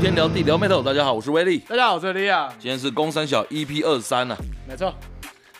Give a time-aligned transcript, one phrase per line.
[0.00, 1.58] 天聊地聊 Metal，大家好，我是威力。
[1.68, 2.48] 大家好，我是利亚。
[2.60, 4.36] 今天是公三小 EP 二三啊。
[4.68, 4.94] 没错。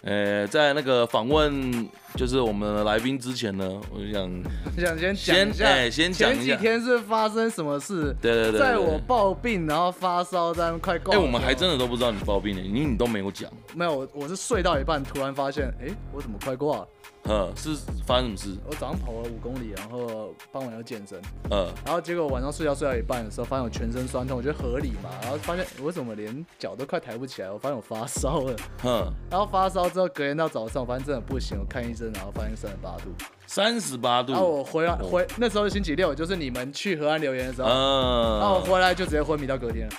[0.02, 4.42] 呃，在那个访问就是我们的来宾之前呢，我就想
[4.76, 8.14] 想先讲一下，哎，先讲前几天是发生什么事？
[8.20, 11.14] 对对对，在我暴病，然后发烧，但快挂。
[11.14, 13.50] 哎，我们还真的都不知道你暴病呢，你你都没有讲。
[13.74, 16.88] 没有，我我是睡到一半，突然发现，哎，我怎么快挂了？
[17.24, 17.70] 呃，是
[18.06, 18.56] 发生什么事？
[18.66, 21.20] 我早上跑了五公里，然后傍晚又健身，
[21.50, 33.10] 呃，然后结果晚上睡觉睡到一半的时候，发现我全身酸痛，我觉得合理嘛，然后发现我怎么连脚都快抬不起来，我发现我发烧了，哼，然后发烧之后隔天到早上，我发现真的不行，我看医生，然后发现三十八度，
[33.46, 39.94] 三十八度，然后我回来回那时候是星期六，就是你们去河岸留言的时候，嗯，然后我回来就直接昏迷到隔天了。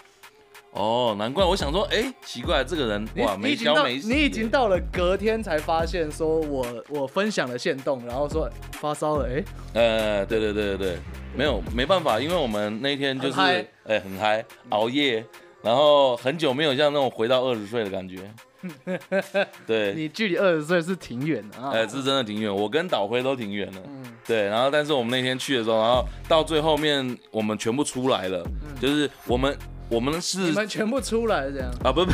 [0.71, 3.97] 哦，难怪我想说，哎，奇怪，这个人哇，没消没。
[3.97, 10.97] 你已经到了隔天才发现，说我我分享了线动，然后说发烧了，哎，呃，对对对对对，
[11.35, 13.39] 没有没办法，因为我们那天就是
[13.85, 15.25] 哎很嗨，熬夜，
[15.63, 18.31] 然后很久没有像那种回到二十岁的感觉。
[19.65, 23.81] 对，你距离二十岁是挺远的啊，哎，是真的挺远，我跟导辉都挺远的。
[23.87, 28.45] 嗯，对，然后但是我们那天去的时候，然后到最后面我们全部出来了，
[28.79, 29.57] 就是我们。
[29.91, 31.67] 我们是你们全部出来这样？
[31.83, 31.91] 啊？
[31.91, 32.11] 不不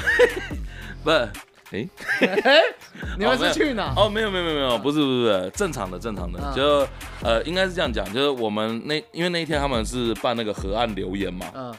[1.03, 1.29] 不， 哎
[1.71, 2.61] 哎，
[3.19, 3.93] 你们是去哪？
[3.97, 6.87] 哦，没有没有没有没有，不是不是不是，正常的正常的，就
[7.21, 11.75] 呃应该是这样讲，就是我们那因为那一天他们是办那个河岸留言嘛，嗯，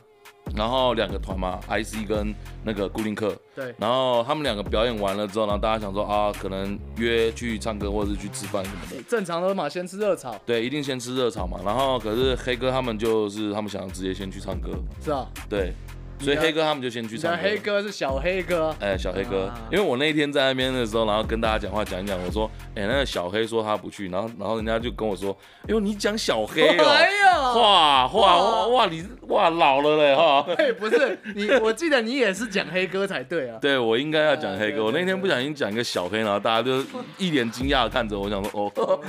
[0.55, 14.70] 然后两个团嘛，IC 跟那个固定客，对，然后他们两个表演完了之后，然后大家想说啊，可能约去唱歌或者是去吃饭什么的，正常的嘛，先吃热炒，对，一定先吃热炒嘛，然后可是黑哥他们就是他们想要直接先去唱歌，
[15.02, 15.72] 是啊，对。
[16.19, 17.39] 所以黑哥他们就先去唱歌。
[17.42, 30.46] 黑哥是小黑哥，哎，小黑哥，因为我那一天在那边的时候，然后跟大家讲话讲一讲，我说，哎，那个小黑说他不去，然后然后人家就跟我说，哎呦，你讲小黑哦，哇哇哇哇，你哇老了嘞哈。
[30.57, 33.58] 哎，不是你，我记得你也是讲黑哥才对啊。
[33.62, 36.83] 对，我应该要讲黑哥，我那天不小心讲一个小黑，然后大家就
[37.18, 39.01] 一脸惊讶的看着我，想说，哦，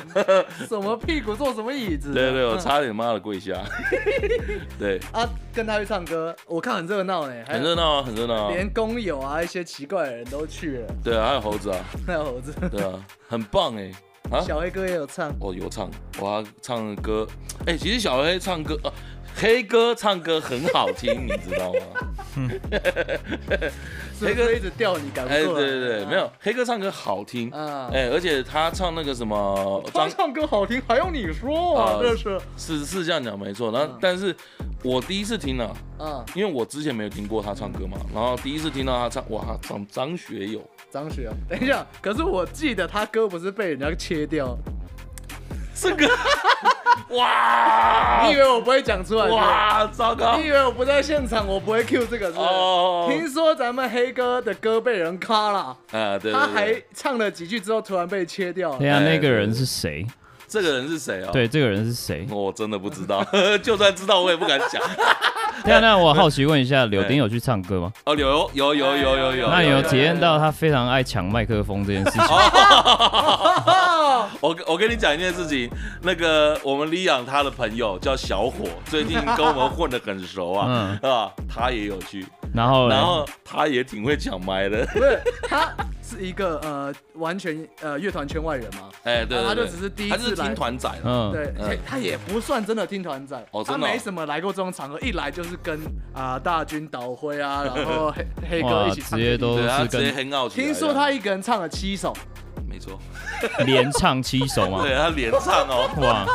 [0.68, 2.14] 什么屁股坐什么椅子？
[2.14, 3.54] 对对，我差点妈的跪下。
[4.78, 6.97] 对啊，跟他去唱歌，我看很热。
[6.98, 10.88] 热闹呢，很热闹啊，很热闹啊，连工友啊，一些奇怪的人都去了。
[11.04, 11.78] 对啊，还有猴子啊，
[12.08, 12.52] 还有猴子。
[12.72, 13.92] 对啊，很棒哎。
[14.32, 15.30] 啊，小黑哥也有唱。
[15.40, 17.26] 哦，有唱，我唱歌。
[17.68, 18.92] 哎，其实小黑唱歌，呃，
[19.36, 21.80] 黑哥唱歌很好听，你知道吗？
[24.20, 25.66] 黑哥一直吊你，赶不过来。
[25.66, 27.92] 哎，对对对，没有，黑哥唱歌好听啊。
[27.94, 32.00] 哎，而且他唱那个什么，他唱歌好听，还用你说啊？
[32.02, 33.72] 这是是是这样讲没错。
[33.72, 34.36] 然后，但是。
[34.84, 40.62] 我第一次听了，嗯，因为我之前没有听过他唱歌嘛，然后第一次听到他唱，哇，他唱张学友，
[40.92, 44.56] 张学友，等一下，可是我记得他歌不是被人家切掉，
[45.76, 46.08] 这个，
[47.18, 49.28] 哇，你以为我不会讲出来？
[49.28, 52.38] 哇，糟糕，你以为我不在现场，我不会 cue 这个是？
[52.38, 58.78] 哦，听说咱们黑哥的歌被人卡了，啊，对，他还唱了几句之后，突然被切掉。
[58.78, 60.06] 对啊，那个人是谁？
[60.48, 61.30] 这个人是谁啊？
[61.32, 62.26] 对，这个人是谁？
[62.32, 63.26] 我真的不知道，
[63.62, 64.82] 就算知道我也不敢讲。
[65.66, 67.92] 那那我好奇问一下，柳丁有去唱歌吗？
[68.06, 69.50] 哦，有有有有有有。
[69.50, 72.22] 那你有体验到他非常爱抢麦克风这件事情？
[74.40, 75.70] 我我跟你讲一件事情，
[76.02, 81.32] 那个我们李阳他的朋友叫小火，最近跟我们混得很熟啊，是吧？
[81.54, 82.26] 他也有去。
[82.58, 84.86] 然后，然后他也挺会抢麦的。
[84.88, 88.90] 不是，他是一个呃，完全呃乐团圈外人嘛。
[89.04, 90.90] 哎，对，他就只是第一次听团仔。
[91.04, 93.38] 嗯，对，他也不算真的听团仔。
[93.52, 93.88] 哦，真的。
[93.88, 95.80] 他没什么来过这种场合，一来就是跟
[96.14, 99.20] 啊大军导辉啊，然后黑黑哥一起唱。
[99.20, 100.62] 直接都是跟很傲气。
[100.62, 102.12] 听说他一个人唱了七首。
[102.78, 103.00] 没错，
[103.66, 104.84] 连唱七首吗？
[104.84, 106.26] 对，他连唱哦，哇！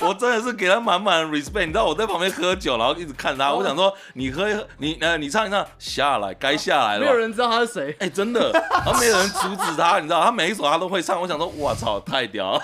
[0.00, 1.66] 我真的是给他满满的 respect。
[1.66, 7.00] 你知道我在旁边喝酒，然后一直看他，我想说你喝你呃你唱一唱下来，该下来了。
[7.00, 11.20] 没有人知道他是谁，哎，真的，然后没有人阻止他，你知道他每一首他都会唱。
[11.20, 12.62] 我想说，我操，太屌了。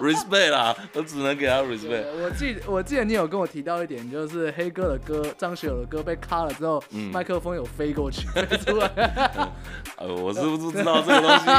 [0.00, 2.04] Respect 啦，我只能给他 respect。
[2.22, 8.90] 我记我记得你有跟我提到一点，就是黑哥的歌，张学友的歌被卡了之后，麦克风有飞过去， 飞出来。
[9.96, 11.50] 呃，我是不是知道这个东西？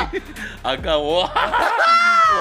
[0.63, 1.29] 啊，看我，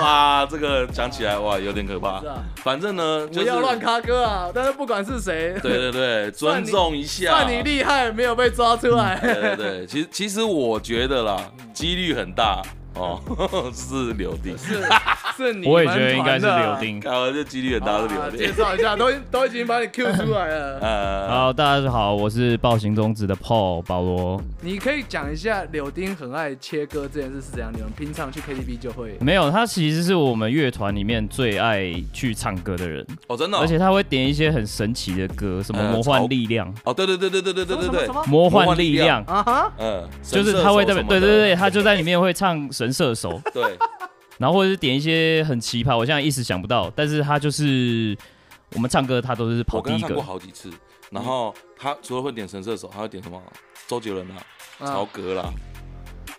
[0.01, 2.23] 哇，这个讲起来哇有点可怕。
[2.57, 4.51] 反正呢，不要乱卡歌啊！
[4.55, 7.31] 但是不管是谁，对对对，尊重一下。
[7.31, 9.19] 算你厉害，没有被抓出来。
[9.21, 12.63] 对对对，其实其实我觉得啦，几率很大
[12.99, 13.21] 哦，
[13.75, 14.57] 是柳丁。
[14.59, 16.99] 是你，我也觉得应该是柳丁。
[17.09, 18.39] 啊，这几率很大是柳丁。
[18.39, 20.79] 介绍一下，都都已经把你 Q 出来了。
[20.83, 24.43] 呃，好，大家好，我是暴行中止的 Paul 保罗。
[24.61, 27.71] 你可以讲一下柳丁很爱切歌这件事是怎样？
[27.73, 29.17] 你们平常去 KTV 就会？
[29.21, 33.07] 没有，他其实是我们乐团里面最爱去唱歌的人。
[33.29, 33.59] 哦，真的。
[33.59, 36.73] 而且他会点一些很神奇的歌，什么魔幻力量。
[36.85, 38.09] 哦，对对对对对对对对对。
[38.27, 39.73] 魔幻力量啊哈。
[39.79, 43.41] 嗯，就是他会在对对对，他就在里面会唱神射手。
[43.53, 43.79] 对。
[44.39, 48.17] 然后或者是点一些很奇葩，我现在一时想不到，但是他就是
[48.75, 50.05] 我们唱歌，他都是跑第一个。
[50.05, 50.71] 我唱过好几次，
[51.11, 53.43] 然后他除了会点神射手，他会点什么？
[53.89, 54.37] 周杰伦啊，
[54.79, 55.51] 曹格啦，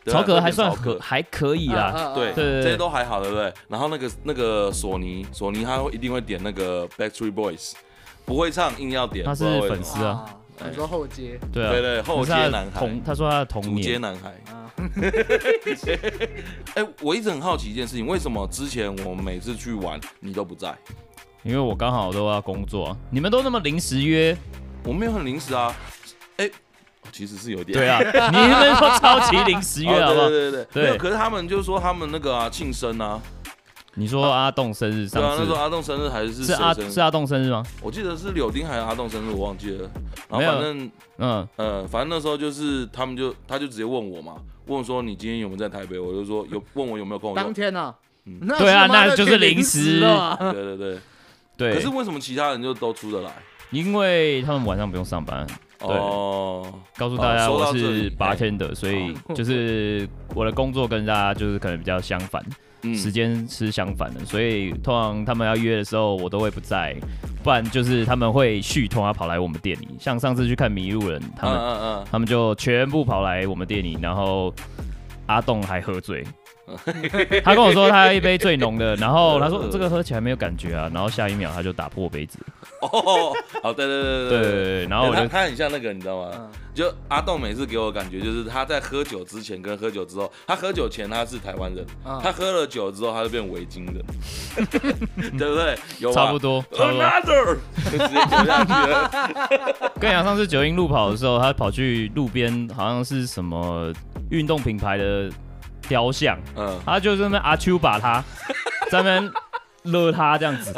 [0.05, 3.53] 曹格还算可还可以啦，对对，这些都还好，对不对？
[3.67, 7.73] 然后那个那个索尼，索尼他会一定会点那个 Backstreet Boys，
[8.23, 10.25] 不会唱硬要点，他是粉丝啊。
[10.67, 11.39] 你说后街？
[11.53, 12.79] 对啊，对对，后街男孩。
[12.79, 13.75] 同他说他的童年。
[13.77, 14.33] 主街男孩。
[16.75, 20.75] 哎，我一直很好奇一件事情，为什么之前我们每次去玩你都不在？
[21.43, 22.95] 因为我刚好都要工作。
[23.09, 24.35] 你们都那么临时约，
[24.83, 25.73] 我没有很临时啊。
[26.37, 26.49] 哎，
[27.11, 27.77] 其实是有点。
[27.77, 27.99] 对啊，
[28.31, 30.29] 你们说超级临时约好不好？
[30.29, 30.97] 对对对对。
[30.97, 33.21] 可是他们就说他们那个啊庆生啊。
[33.99, 35.27] 你说阿栋生日上次？
[35.27, 37.61] 对啊，那时候阿栋生日还是是阿是阿栋生日吗？
[37.81, 39.89] 我记得是柳丁还是阿栋生日，我忘记了。
[40.29, 44.37] 然后反正嗯呃，反正那时候就是他们就他就直接问我嘛，
[44.67, 45.99] 问说你今天有没有在台北？
[45.99, 47.35] 我就说有，问我有没有空。
[47.35, 47.93] 当天呢？
[48.57, 49.99] 对啊，那就是临时。
[50.39, 50.99] 对对对
[51.57, 51.73] 对。
[51.73, 53.31] 可是为什么其他人就都出得来？
[53.71, 55.45] 因为他们晚上不用上班。
[55.81, 56.65] 哦。
[56.95, 62.41] 告诉大家我是 bartender，所以就是我的工作跟大家就是可能比较相反。
[62.95, 66.95] 时间是相反的，所以通常他们要约的时候，我都会不在，
[67.43, 69.87] 不然就是他们会续通啊跑来我们店里。
[69.99, 72.07] 像上次去看迷路人，他们、uh, uh, uh.
[72.11, 74.53] 他们就全部跑来我们店里，然后
[75.25, 76.23] 阿栋还喝醉。
[77.43, 82.39] 他跟我说他要一杯最浓的，然后他说 这个喝起来没有感觉啊，然后下一秒他就打破杯子。
[82.81, 86.49] 哦，好，对对对对对，然后我觉得他很像那个，你知道吗？
[86.73, 91.85] 就阿栋每次给我感觉就是他在喝酒之前跟喝酒之后，他喝酒前他是台湾人，
[92.23, 93.95] 他喝了酒之后他就变维京人，
[95.37, 95.77] 对不对？
[95.99, 97.57] 有差不多，差不多。
[97.91, 99.11] 就直接酒下去了。
[99.99, 103.91] 跟你讲，上次九阴路跑的时候，他跑去路边，好像是什么
[104.29, 105.29] 运动品牌的。
[105.89, 108.23] 雕像，嗯，他就在那边阿丘把他
[108.89, 109.31] 在那边
[109.83, 110.73] 勒他这样子，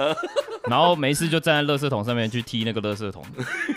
[0.63, 3.23] 然后没事就站在垃圾桶上面去踢那个垃圾桶。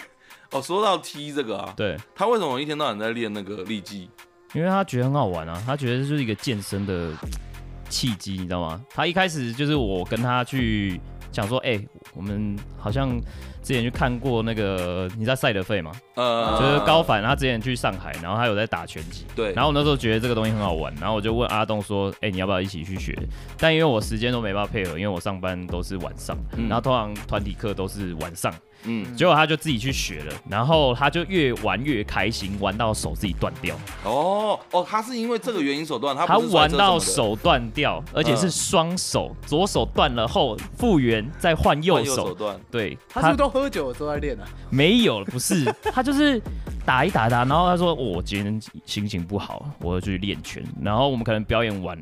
[0.52, 4.08] 哦，说到踢这个啊，对，他为什么一天到晚在练那个力技？
[4.54, 7.10] 因为他觉得很好玩啊，他觉得这就是一个健身的
[7.90, 8.80] 契机，你知道吗？
[8.90, 11.00] 他一开始就是我跟他去
[11.32, 13.20] 讲说，哎、欸，我们好像。
[13.64, 15.90] 之前去看过那个，你知道赛德费吗？
[16.16, 19.24] 呃，就是高凡，他之前去上海，然后他有在打拳击。
[19.34, 19.54] 对。
[19.54, 23.18] 然后我那时候觉得这个东西很好玩，然后我就问阿东说：“哎、欸，你要不要一起去学？”
[23.58, 28.52] 但因为我时间都没办法配合，因为我上班都是晚上，嗯、然后通常团体课都是晚上。
[28.84, 29.14] 嗯。
[29.16, 33.76] 结果他就自己去学了，然后他就越玩越开心，玩到手自己断掉。
[34.04, 42.58] 哦哦，他是因为这个原因手断，他他玩到手断掉，而且是双手，呃、左手断了后复原，再换右手断。
[42.70, 44.44] 对，他是不是都喝酒的时候在练啊？
[44.70, 46.40] 没有，不是， 他就是
[46.84, 50.62] 打一打打，然后他说我今天心情不好，我要去练拳。
[50.82, 51.98] 然后我们可能表演完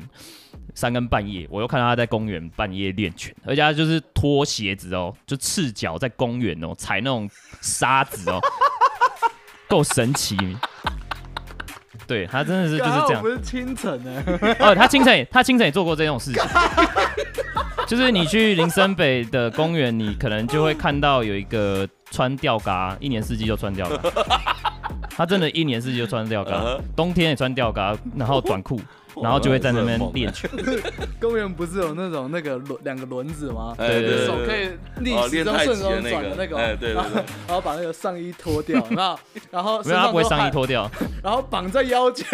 [0.75, 7.29] 三更半夜，我又看到他在公园半夜练拳，而且他就是脱鞋子哦，就赤脚在公园哦踩那种
[7.61, 8.39] 沙子哦，
[9.69, 10.37] 够神奇。
[12.05, 13.21] 对，他真的是就是这样。
[13.21, 14.23] 不是清晨呢？
[14.59, 16.43] 哦，他清晨他清晨也做过这种事情。
[17.87, 24.11] 就是你去林森北的公园，你可能就会看到有一个穿吊嘎，一年四季就穿吊嘎。
[25.15, 28.81] 他真的，一年四季就穿吊嘎， 冬天也穿吊嘎，然后短裤，
[29.21, 30.49] 然后就会在那边练拳。
[31.19, 33.73] 公园不是有那种那个轮两个轮子吗？
[33.77, 36.57] 对对对，手可以逆时针顺时针转的那个。
[36.57, 37.23] 哎，对对对。
[37.47, 39.19] 然后把那个上衣脱掉，然后
[39.51, 40.89] 然后没有，他不会上衣脱掉，
[41.23, 42.25] 然后绑在腰间。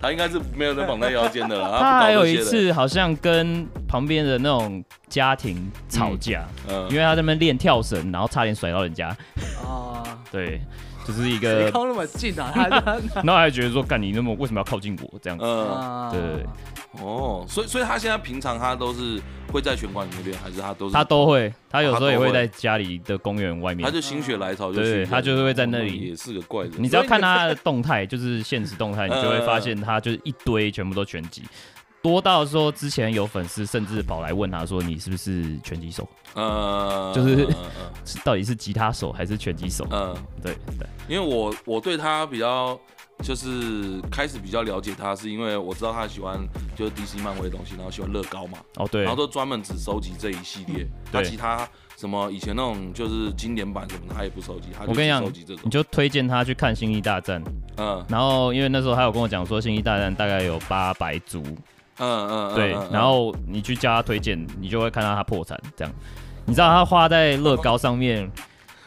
[0.00, 1.78] 他应该是没有人绑在腰间的了。
[1.78, 9.16] 他还有一次好像跟旁边的那种家庭吵架，嗯，因为他在那边练跳绳，然后差点甩到人家。
[9.64, 10.02] 啊，
[10.32, 10.60] 对，
[11.06, 15.44] 就是一个靠那么近啊， 他，然后还觉得说，干你那么为什么要靠近我这样子？
[15.44, 16.46] 嗯，对。
[17.02, 19.18] 哦，所以所以他现在平常他都是
[19.50, 23.82] 会在拳馆里面练，还是他都是他都会，他有时候也会在家里的公园外面。
[23.82, 26.10] 他就心血来潮就对，他就是会在那里。
[26.10, 26.72] 也是个怪人。
[26.76, 31.42] 你只要看他的动态，就是现实动态，你就会发现他就是一堆全部都拳击，
[32.02, 36.08] 多到说之前有粉丝甚至跑来问他说，你是不是拳击手？
[36.34, 37.48] 呃， 就是
[38.24, 39.86] 到底是吉他手还是拳击手？
[39.90, 40.86] 嗯，对对。
[41.08, 42.78] 因为我我对他比较。
[43.22, 46.36] 就是开始比较了解他，是因为我知道他喜欢
[46.74, 48.58] 就是 DC 漫威的东西，然后喜欢乐高嘛。
[48.78, 49.02] 哦，对。
[49.02, 54.70] 然后都专门只收集这一系列，他其他什么以前那种就是经典版什么的，他也不收集。
[54.76, 55.62] 他就只收集这种。
[55.62, 57.40] 我跟你讲，你就推荐他去看《星际大战》。
[57.76, 58.04] 嗯。
[58.08, 61.44] 然后因为那时候他有跟我讲说，《星际大战》大概有八百组。
[62.02, 62.54] 嗯嗯。
[62.54, 62.72] 对。
[62.90, 65.94] 然后你去加他推荐，你就会看到他破产这样。
[66.44, 68.28] 你知道他花在乐高上面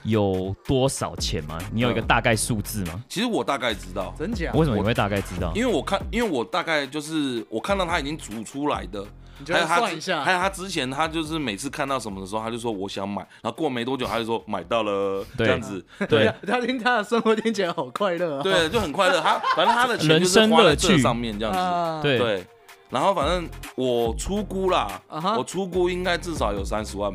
[0.03, 1.57] 有多少钱吗？
[1.71, 3.01] 你有一个大概数字吗？
[3.07, 4.51] 其实我大概知道，真假？
[4.53, 5.51] 为什么你会大概知道？
[5.55, 9.03] 因为我看，因为我大概就是我看到他已经煮出来的，
[9.47, 9.77] 还有他，
[10.21, 15.83] 还有他之前他就是每次看到什么的时候，他就说我想买，然后过没多久他就说买到了，这样子。
[16.09, 18.43] 对，他听他的生活听起来好快乐啊。
[18.43, 19.21] 对，就很快乐。
[19.21, 22.03] 他反正他的钱就是花在这上面这样子。
[22.03, 22.45] 对对。
[22.89, 25.01] 然后反正我出估啦，
[25.37, 27.11] 我出估应该至少有三十万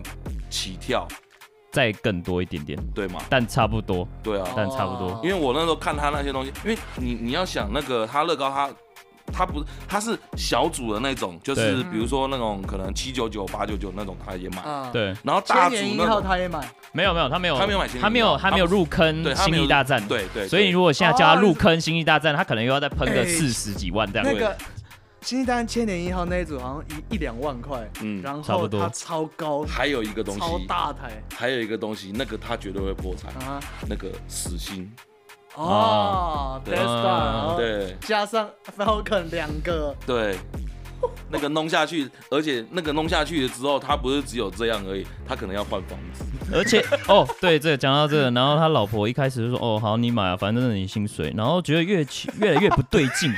[0.48, 1.06] 起跳。
[1.72, 3.20] 再更多一点点，对吗？
[3.30, 5.20] 但差不多，对啊，但差不多。
[5.22, 8.68] 因为我那时候看他那些东西，因为你你要想那个他乐高他
[9.32, 15.14] 他不他是小组的那种，就是比如说那种可能七九九八九九那种他也买，对。
[15.22, 16.58] 然后大组那种他也买，
[16.90, 20.48] 没有没有他没有他没有买，他没有他没有入坑星际大战，对对。
[20.48, 24.26] 所以如果现在叫他入坑星际大战，他可能又要再喷个四十几万这样。
[24.28, 24.40] 星
[25.20, 34.90] 际大战千年一号那一组好像一一两万块，嗯，然后它超高，还有一个东西超大台，还有一个东西，那个他绝对会破产啊，那个死星，
[35.54, 40.36] 哦 Star，对，加上 Falcon 两个，对，
[41.28, 52.06] 那个弄下去，而且那个弄下去了之后，他不是只有这样而已，他可能要换房子，而且哦，对，这个讲到这个，然后他老婆一开始就说，哦，好，你买啊，反正是你薪水，然后觉得越
[52.40, 53.30] 越来越不对劲。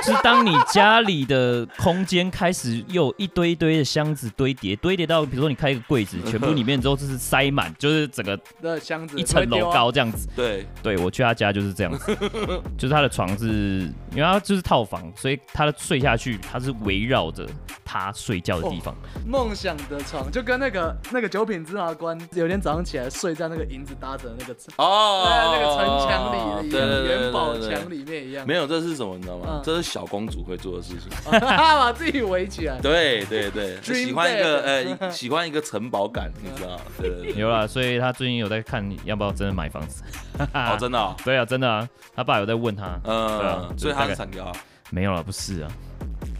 [0.04, 10.26] 是当你家里的空间开始又一堆一堆的箱子堆叠，堆叠到比如说你开一个柜子，全部里面之后就是塞满，就是整个的箱子一层楼高这样子。
[10.34, 12.16] 对，对我去他家就是这样子，
[12.78, 17.46] 就是他的床是，因为他就是套房，所以他的睡下去他是围绕着
[17.84, 18.94] 他睡觉的地方。
[19.26, 28.46] 梦想的床就跟那个那个九品芝麻官有天早上起来睡在那个银子搭着的那个哦，在那个城墙里一样，元宝墙里面一样。
[28.46, 29.60] 没有，这是什么你知道吗？
[29.62, 29.89] 这是。
[29.90, 32.78] 小公主会做的事情， 把自己围起来。
[32.80, 36.80] 对对对，喜欢一个呃，喜欢一个城堡感，你知道？
[36.96, 40.04] 对，有啦，所以他最近有在看要不要真的买房子。
[40.54, 41.16] 哦，真的？
[41.24, 41.88] 对啊，真的啊。
[42.14, 44.52] 他爸有在问他，嗯，所以他是产条啊？
[44.90, 45.70] 没有了，不是啊。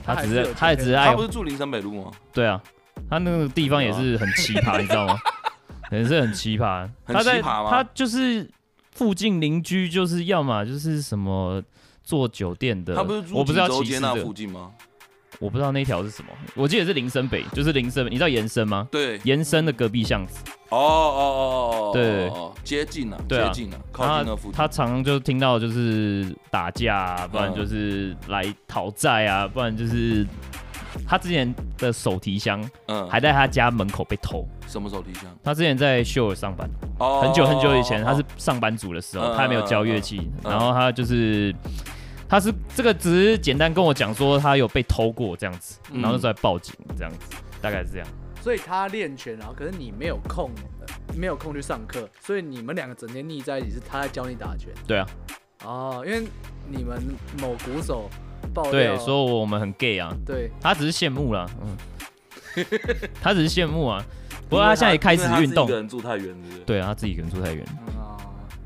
[0.04, 1.07] 他只是，他也只是爱。
[1.09, 2.12] 他不是住林森北路吗？
[2.33, 2.62] 对啊，
[3.11, 5.19] 他那个地方也是很奇葩，你知道吗？
[5.90, 6.88] 也是很奇葩。
[7.04, 7.71] 很奇葩吗？
[7.71, 8.49] 他就是
[8.92, 11.61] 附近邻居，就是要么就是什么。
[12.11, 14.73] 做酒店的，他不是住济州街那附近吗？
[15.38, 18.88] 我不知道那条是什么，我记得是林森北，就是林森，你知道延伸吗？
[18.90, 20.43] 对，延伸的隔壁巷子。
[20.71, 22.29] 哦哦哦哦，对，
[22.64, 24.52] 接近了，接近了，靠近那附近。
[24.52, 30.26] 他常常就听到就是打架，不然就是来讨债啊，不然就是
[31.07, 34.45] 他之前的手提箱，嗯，还在他家门口被偷。
[34.67, 35.25] 什么手提箱？
[35.43, 36.69] 他之前在秀尔上班，
[37.23, 41.55] 很久很久以前，他是上班族的时候，他还没有教乐器，然后他就是。
[42.30, 48.06] 他是这个只是简单跟我讲说他有被偷过这样子，然后就在报警这样子，大概是这样。
[48.40, 50.49] 所以他练拳，然后可是你没有空，
[51.16, 54.68] 没有空去上课，所以你们两个整天腻在一起，是他在教你打拳。
[54.87, 55.06] 对啊。
[55.64, 56.25] 哦，因为
[56.68, 57.02] 你们
[57.40, 58.08] 某鼓手
[58.54, 60.14] 爆料对，说我们很 gay 啊。
[60.25, 60.52] 对。
[60.60, 62.64] 他只是羡慕啦，嗯。
[63.20, 64.00] 他只是羡慕啊，
[64.49, 65.66] 不过他现在也开始运动。
[65.66, 66.34] 一个人住太远，
[66.64, 67.66] 对啊，他自己一个人住太远。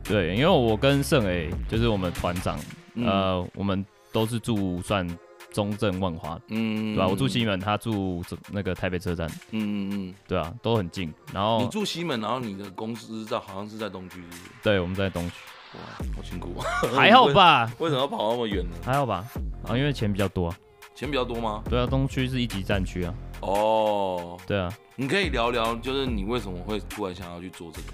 [0.04, 2.58] 对，因为我跟盛 A 就是我们团长。
[2.96, 5.06] 呃，我们都是住算
[5.52, 7.06] 中正万华，嗯，对吧？
[7.08, 11.12] 我住西门，他住那个台北车站，嗯嗯嗯，对啊，都很近。
[11.32, 14.22] 然后你住西门，然后你的公司在好像是在东区，
[14.62, 15.34] 对，我们在东区。
[15.74, 15.80] 哇，
[16.16, 16.64] 好辛苦啊！
[16.94, 17.68] 还好吧？
[17.80, 18.76] 为什么要跑那么远呢？
[18.84, 19.24] 还好吧？
[19.68, 20.48] 啊，因为钱比较多。
[20.48, 20.56] 啊
[20.94, 21.60] 钱比较多吗？
[21.68, 23.12] 对啊，东区是一级战区啊。
[23.40, 27.88] 哦，对啊，你可以聊聊，就是你为什么会突然想要去做这个？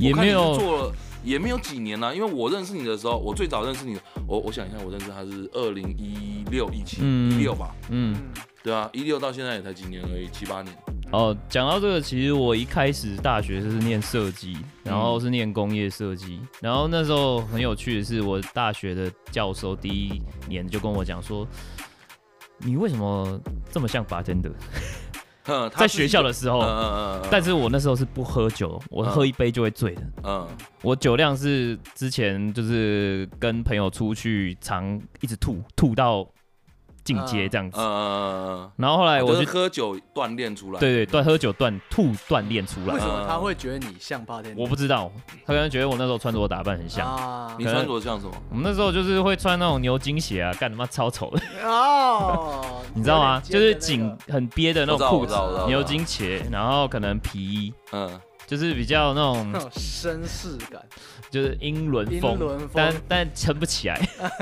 [0.00, 0.92] 也没有做了。
[1.22, 8.16] 也没有几年了，因为我认识你的时候，我最早认识你，我我想一下，我认识他是二零一六一七一六吧，嗯，
[8.62, 10.76] 对啊，一六到现在也才几年而已，七八年。
[11.12, 21.46] 哦，讲到这个，其实我一开始大学就是念设计，然后是念工业设计，嗯、然后那时候很有趣的是，我大学的教授第一年就跟我讲说，
[22.58, 23.38] 你为什么
[23.70, 24.52] 这么像 bartender？
[25.76, 26.60] 在学校的时候，
[27.30, 30.02] 但是我那时候是不喝酒，我喝一杯就会醉的。
[30.22, 30.46] 嗯，
[30.82, 36.26] 我酒量是之前就是跟朋友出去，常一直吐，吐到
[37.04, 37.78] 进阶这样子。
[37.80, 40.80] 嗯，然后后来我就喝酒锻炼出来。
[40.80, 42.94] 对对，锻喝酒锻吐锻炼出来。
[42.94, 44.54] 为什么他会觉得你像八天？
[44.56, 45.10] 我不知道，
[45.46, 47.54] 他可能觉得我那时候穿着打扮很像。
[47.58, 48.32] 你穿着像什么？
[48.50, 51.42] 我们那时候就是会穿那种牛津鞋啊，干他妈超丑的。
[51.64, 52.82] 哦。
[52.94, 53.40] 你知道吗？
[53.40, 55.34] 就是紧很憋的那种裤子，
[55.66, 57.74] 牛津鞋，然后可能皮衣。
[57.92, 58.20] 嗯。
[58.52, 60.78] 就是比较那种绅士感，
[61.30, 63.98] 就是英伦风，但但撑不起来。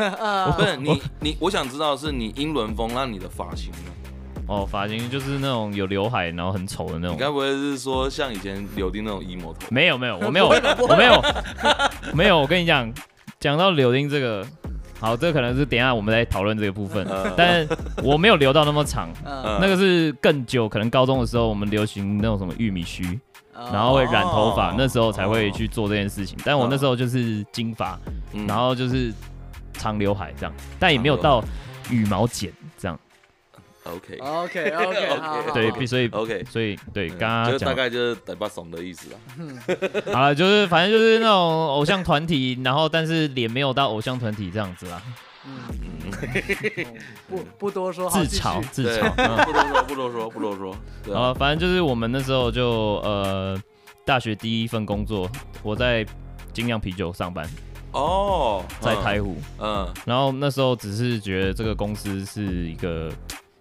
[0.56, 3.92] 不是你你，我想知道是你英伦风，那你的发型呢？
[4.48, 7.14] 哦，发型就是那种有刘海，然后很丑的那种。
[7.14, 9.60] 你该不会是说像以前柳丁那种 emo 头？
[9.70, 11.22] 没有没有， 我没有我没有
[12.12, 12.40] 没有。
[12.40, 12.92] 我跟你讲，
[13.38, 14.44] 讲到柳丁这个，
[14.98, 17.06] 好，这可能是等一下我们再讨论这个部分。
[17.36, 17.64] 但
[18.02, 23.16] 我没有留到那么长，那个是更久，可能高中的时候我们流行那种什么玉米须。
[23.72, 26.38] 然后会染头发，那时候才会去做这件事情。
[26.44, 27.98] 但我那时候就是金发，
[28.46, 29.12] 然后就是
[29.74, 31.42] 长刘海这样，但也没有到
[31.90, 32.98] 羽毛剪这样。
[33.84, 39.16] OK OK OK，对，所以 OK，所以对，刚刚就大概就是等把怂的意思啊。
[40.12, 45.00] 好了，就是反正就是那种偶像团体，然后但是脸没有到偶像团体这样子啦。
[45.46, 46.84] 嗯，
[47.28, 49.10] 不不多说，自嘲自嘲，
[49.44, 50.74] 不多说不多说不多说。
[51.14, 53.60] 啊，反正就是我们那时候就呃，
[54.04, 55.30] 大学第一份工作，
[55.62, 56.04] 我在
[56.52, 57.48] 精酿啤酒上班。
[57.92, 63.10] 哦，在台湖，嗯，然后那时候只是觉得这个公司是一个。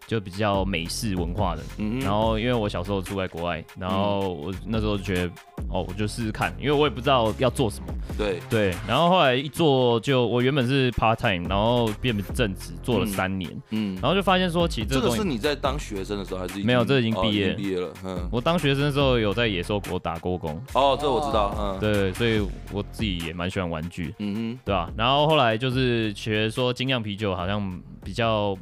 [0.10, 5.32] 就比较美式文化的，嗯、哼然后因为我小时候住在国外，然后我那时候就觉得，
[5.70, 7.94] 哦，我就试试看，因为我也不知道要做什么。
[8.18, 16.84] 对对，然后后来一做就，我原本是 part time，然后变成正职，做了三年，嗯，然后就发现说，其实这，这个是你在当学生的时候还是没有？
[16.84, 17.94] 这已经毕业、哦、毕业了。
[18.04, 20.60] 嗯，我当学生的时候有在野兽国打过工。
[20.74, 21.54] 哦，这我知道。
[21.56, 24.16] 嗯，对，所以我自己也蛮喜欢玩具。
[24.18, 24.92] 嗯哼，对吧？
[24.98, 28.58] 然后后来就是学说精酿啤酒好像比较。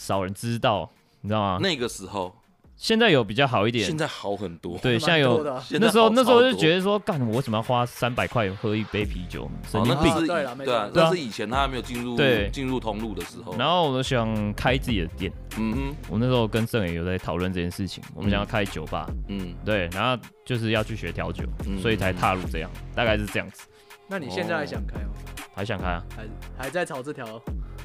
[0.00, 0.90] 少人知道，
[1.20, 1.58] 你知道吗？
[1.60, 2.34] 那个时候，
[2.74, 4.78] 现在有比较好一点，现在好很多。
[4.78, 5.44] 对，现在有。
[5.72, 9.48] 那时候那时候就觉得说，干我为什么要花三百块喝一杯啤酒？
[9.70, 10.26] 神经病。
[10.26, 10.56] 对啊，
[10.94, 13.54] 那是以前他还没有进入对进入通路的时候。
[13.58, 15.30] 然后我们想开自己的店。
[15.58, 15.96] 嗯哼。
[16.08, 19.06] 我那时候跟盛也有在讨论这件事情，我们想要开酒吧。
[19.28, 19.54] 嗯。
[19.66, 21.44] 对，然后就是要去学调酒，
[21.82, 23.68] 所以才踏入这样，大概是这样子。
[24.08, 25.10] 那你现在还想开吗？
[25.54, 26.02] 还想开啊？
[26.16, 27.40] 还还在炒这条？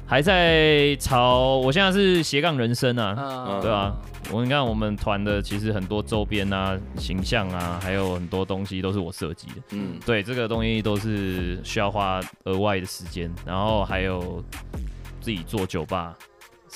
[0.08, 3.92] 还在朝，我现在是斜杠人生啊，嗯、对啊，
[4.30, 14.40] 我你看我们团的其实很多周边啊、形象啊，还有很多东西都是我设计的，嗯，对，这个东西都是需要花额外的时间，然后还有
[15.20, 16.14] 自己做酒吧。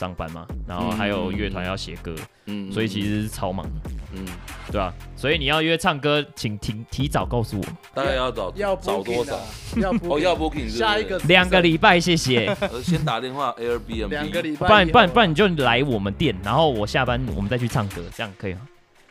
[0.01, 2.15] 上班嘛，然后还有乐团要写歌，
[2.47, 3.67] 嗯，所以其实是超忙，
[4.15, 4.25] 嗯，
[4.73, 4.95] 对吧？
[5.15, 9.39] 所以你要约唱歌，请提提早告诉我，大概要早要找多少？
[9.77, 12.57] 要 哦要 booking 下一个两个礼拜，谢谢。
[12.83, 18.61] 先打电话 Airbnb，两个礼拜，不然不然不然你就来我们店，然后我下班我们再去唱歌，这样可以吗？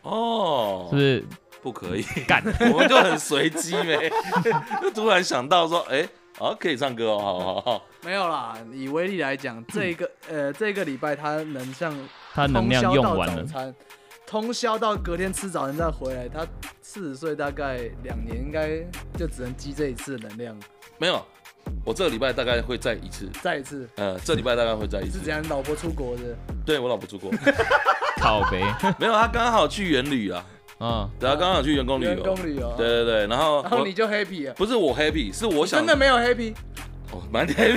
[0.02, 1.26] 哦，是不是？
[1.62, 2.42] 不可以干，
[2.74, 4.12] 我们就很随机呗，
[4.82, 6.10] 就突然想到说，哎。
[6.40, 7.86] 啊，可以唱歌哦，好好好。
[8.02, 11.94] 没有啦，以威力来讲，这个 呃，这个礼拜他能像
[12.34, 13.74] 他能量用完了，
[14.26, 16.46] 通宵到隔天吃早餐再回来，他
[16.82, 18.80] 四十岁大概两年应该
[19.18, 20.56] 就只能积这一次能量。
[20.98, 21.26] 没有，
[21.84, 23.88] 我这个礼拜大概会再一次，再一次。
[23.96, 25.20] 呃，这礼拜大概会再一次。
[25.20, 25.44] 是怎样？
[25.50, 26.36] 老婆出国的？
[26.66, 27.32] 对，我老婆出国。
[28.18, 28.62] 靠北。
[28.98, 30.46] 没有，他刚好去远旅啊。
[30.82, 36.54] 嗯，对啊，刚好去员工旅游，员工旅游，对对对，然后然后你就 happy 了，不是我 happy，是我想真的没有 happy，
[37.12, 37.76] 哦，蛮 happy。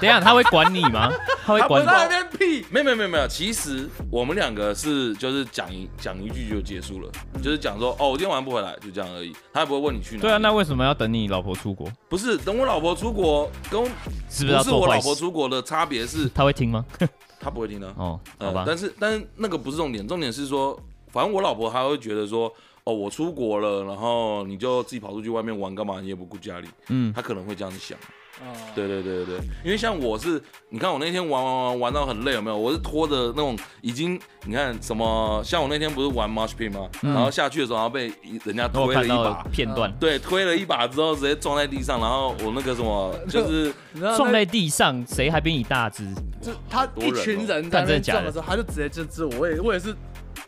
[0.00, 1.10] 等下他会管你吗？
[1.46, 1.86] 他会管你？
[1.86, 2.66] 他在那边屁？
[2.70, 7.10] 没有没有没有没有，其实我们两个是就是讲一讲一句就结束了，
[7.42, 10.22] 就是讲说哦，我今天晚上不回来，就这样而已，他也不会问你去哪。
[10.22, 11.88] 对啊，那为什么要等你老婆出国？
[12.08, 13.82] 不是等我老婆出国，跟
[14.28, 16.28] 是不是我老婆出国的差别是？
[16.34, 16.84] 他会听吗？
[17.40, 17.88] 他不会听的。
[17.96, 18.64] 哦，好吧。
[18.66, 20.78] 但是但是那个不是重点，重点是说，
[21.12, 22.52] 反正我老婆她会觉得说。
[22.86, 26.02] 哦，我出国了，然后你就自己跑出去外面玩干嘛？
[26.02, 27.98] 你也不顾家里，嗯，他可能会这样子想。
[28.40, 32.56] 哦，对对对对对，因为像我是，你看我那天玩玩玩玩到很累，有没有？
[32.58, 35.40] 我是拖着那种已经，你看什么？
[35.44, 36.88] 像我那天不是玩 Marshpit 吗？
[37.00, 38.12] 然后下去的时候，然后被
[38.44, 43.72] 人家推了一把片段，对，推了一把之后直接撞在地上，然后我那个什么 就是
[44.16, 46.04] 撞在地上，谁还比你大只？
[46.42, 49.94] 就他一群人在那撞的时候，他就直接就自我也我也是。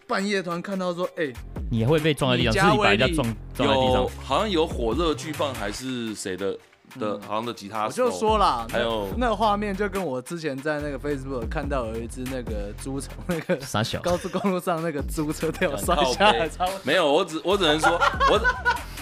[0.09, 1.33] 半夜突然看到说，哎、欸，
[1.69, 4.07] 你也会被撞在地上，自己把人家撞撞在地上。
[4.23, 6.57] 好像有火热巨棒还是谁的
[6.99, 8.05] 的，好像的吉他手。
[8.05, 14.01] 我就说啦，还有那个画面就跟我之前在那个 Facebook 看到有一只那个猪从那个傻小。
[14.01, 16.49] 高速公路上那个猪车掉摔下来，
[16.83, 17.91] 没有，我只我只能说，
[18.31, 18.41] 我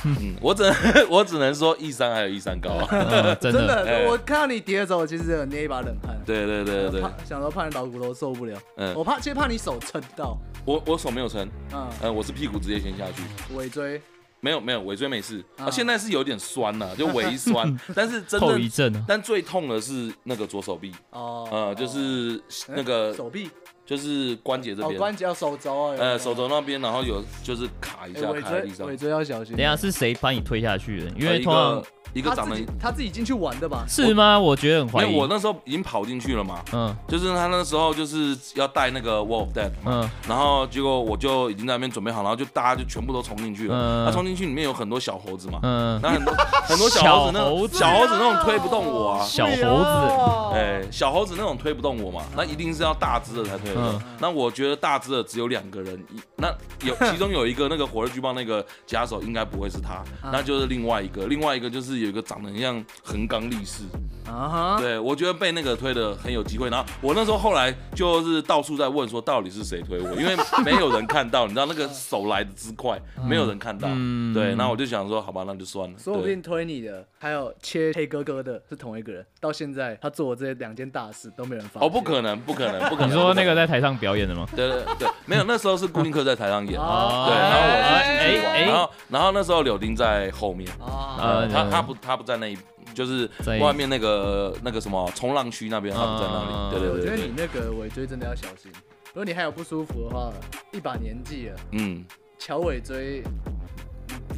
[0.07, 0.75] 嗯，我只能
[1.09, 6.21] 我只能说一山还有一山高啊，真的， 我看到你跌的时候，其实有捏一把冷汗。
[6.27, 11.89] 对对对对，想说怕你老骨头受不了，嗯，我怕其实怕你手撑到，我我手没有撑，嗯。
[12.03, 13.23] 嗯，我是屁股直接先下去，
[13.55, 14.01] 尾椎。
[14.45, 15.43] 没有没有，尾椎没事。
[15.57, 20.93] 啊，现在是有点酸了，就 微酸，但是真正，但最痛的是那个左手臂。
[21.11, 23.49] 哦，呃，就是那个手臂，
[23.87, 29.57] 就是关节这边，关节要手肘呃，手肘那边，然后有就是卡一下，卡在地上，尾椎要小心。
[29.57, 31.11] 等下是谁把你推下去的？
[31.19, 31.83] 因为通常。
[32.15, 33.85] 一个长得他自己进去玩的吧？
[33.89, 34.39] 是吗？
[34.39, 35.15] 我觉得很怀疑。
[35.15, 44.07] 我那时候已经跑进去了嘛，嗯，就是他那时候就是要带那个 Wall of Death，嗯，然后结果我就已经在那边准备好，然后就大家就全部都冲进去了。
[44.07, 46.33] 他冲进去里面有很多小猴子嘛，嗯，那很多
[46.67, 54.01] 很多小猴子，那种小猴子那种推不动我啊，小猴子，哎，小猴子那种推不动我嘛，那一定是要大只的才推得动。
[54.21, 56.01] 那我觉得大只的只有两个人，
[56.37, 56.49] 那
[56.85, 62.85] 有其中有一个那个火热巨棒那个假手应该不会是他，那就是另外一个，另外一个就是有一个长得很像。
[63.03, 63.83] 横刚力士
[64.27, 66.71] 啊，对，我觉得被那个推的很有机会。
[66.71, 70.11] 然后我那时候后来就是到处在问说，到底是谁推我？
[70.15, 73.89] 因为没有人看到，你知道那个手来的之快，没有人看到。
[74.33, 75.99] 对，那我就想说，好吧，那就算了。
[75.99, 79.25] 说不定推你的还有切黑哥哥的是同一个人。
[79.41, 81.87] 到现在他做的这两件大事都没人发现。
[81.87, 83.11] 哦，不可能，不可能，不可能。
[83.13, 84.49] 你说那个在台上表演的吗？
[84.57, 86.81] 对对对，没有，那时候是固定客在台上演。
[86.81, 90.67] 哦对，然后我是进去玩，然后然后那时候柳丁在后面。
[90.81, 92.57] 呃，他他不他不在那一。
[92.93, 93.29] 就是
[93.61, 96.71] 外面那个那个什么冲浪区那边，他不在那里。
[96.71, 98.71] 对对对，我觉得你那个尾椎真的要小心。
[99.09, 100.33] 如果你还有不舒服的话，
[100.71, 102.05] 一把年纪了，嗯，
[102.39, 103.23] 乔尾椎，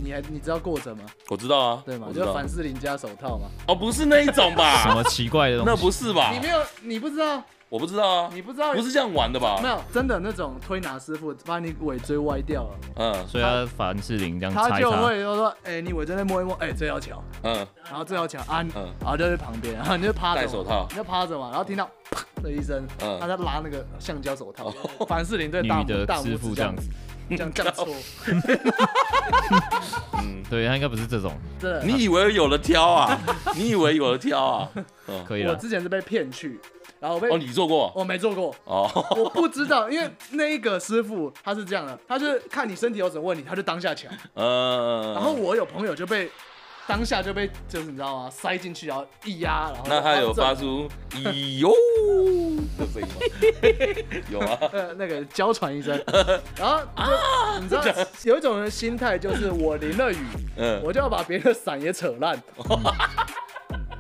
[0.03, 1.05] 你还你知道过程吗？
[1.29, 2.09] 我知道啊，对吗？
[2.15, 3.49] 就凡士林加手套嘛。
[3.67, 4.85] 哦，不是那一种吧？
[4.89, 5.71] 什么奇怪的东西？
[5.71, 6.31] 那不是吧？
[6.33, 7.43] 你没有，你不知道。
[7.69, 9.59] 我不知道啊，你不知道，不是这样玩的吧？
[9.61, 24.73] 没有，真的那种推拿师傅把你尾椎歪掉了，嗯，所以他凡士林这样擦他就会说，哎，你尾椎再摸一摸，哎，这要乔，嗯，然后这要乔啊，嗯，然后就在旁边，然 后你就趴着，戴手套，你就趴着嘛，然后听到啪的一声，嗯，他在拉那个橡胶手套，
[25.09, 26.89] 凡士林对大大师傅这样子，
[27.31, 27.89] 这样这样搓，
[30.23, 33.19] 嗯，对他应该不是这种，对，你以为有的挑啊？
[33.57, 34.71] 你以为有的挑啊？
[35.27, 36.61] 可以了，我之前是被骗去。
[36.99, 37.93] 然后被哦，你做过？
[37.95, 44.11] 我没做过哦，我不知道，因为那一个师傅他是这样的，他就是看你身体有什么问题，他就当下抢。
[44.35, 45.15] 嗯。
[45.15, 46.31] 然后我有朋友就被
[46.87, 48.31] 当下就被就是你知道吗？
[48.31, 51.71] 塞进去然后一压，然后那他有发出咦哟
[52.79, 53.21] 的声音吗？
[54.31, 54.59] 有啊，
[54.97, 56.01] 那个娇喘一声，
[56.57, 57.83] 然后啊，你知道
[58.23, 60.17] 有一种人心态就是我淋了雨，
[60.57, 62.41] 嗯，我就要把别人的伞也扯烂。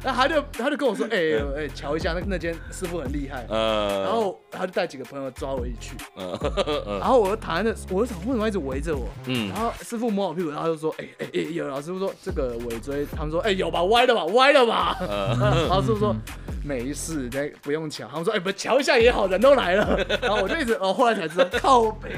[0.04, 1.16] 那他就他就跟我说，哎
[1.56, 3.44] 哎，瞧一下，那那间师傅很厉害。
[3.48, 4.02] 嗯。
[4.04, 5.96] 然后他就带几个朋友抓我一起去。
[6.16, 6.98] 嗯。
[7.00, 9.08] 然后我就躺在那，我就想为什么一直围着我？
[9.24, 9.48] 嗯。
[9.48, 11.66] 然后师傅摸我屁股，然后就说，哎哎哎，有。
[11.66, 14.96] 老师傅说这个尾椎，他们说，哎有吧，歪了吧，歪了吧。
[15.00, 15.38] 嗯。
[15.40, 16.14] 然后师傅说
[16.62, 18.06] 没事，那不用瞧。
[18.06, 19.98] 他们说，哎不瞧一下也好，人都来了。
[20.22, 22.10] 然后我就一直，哦后来才知道，靠北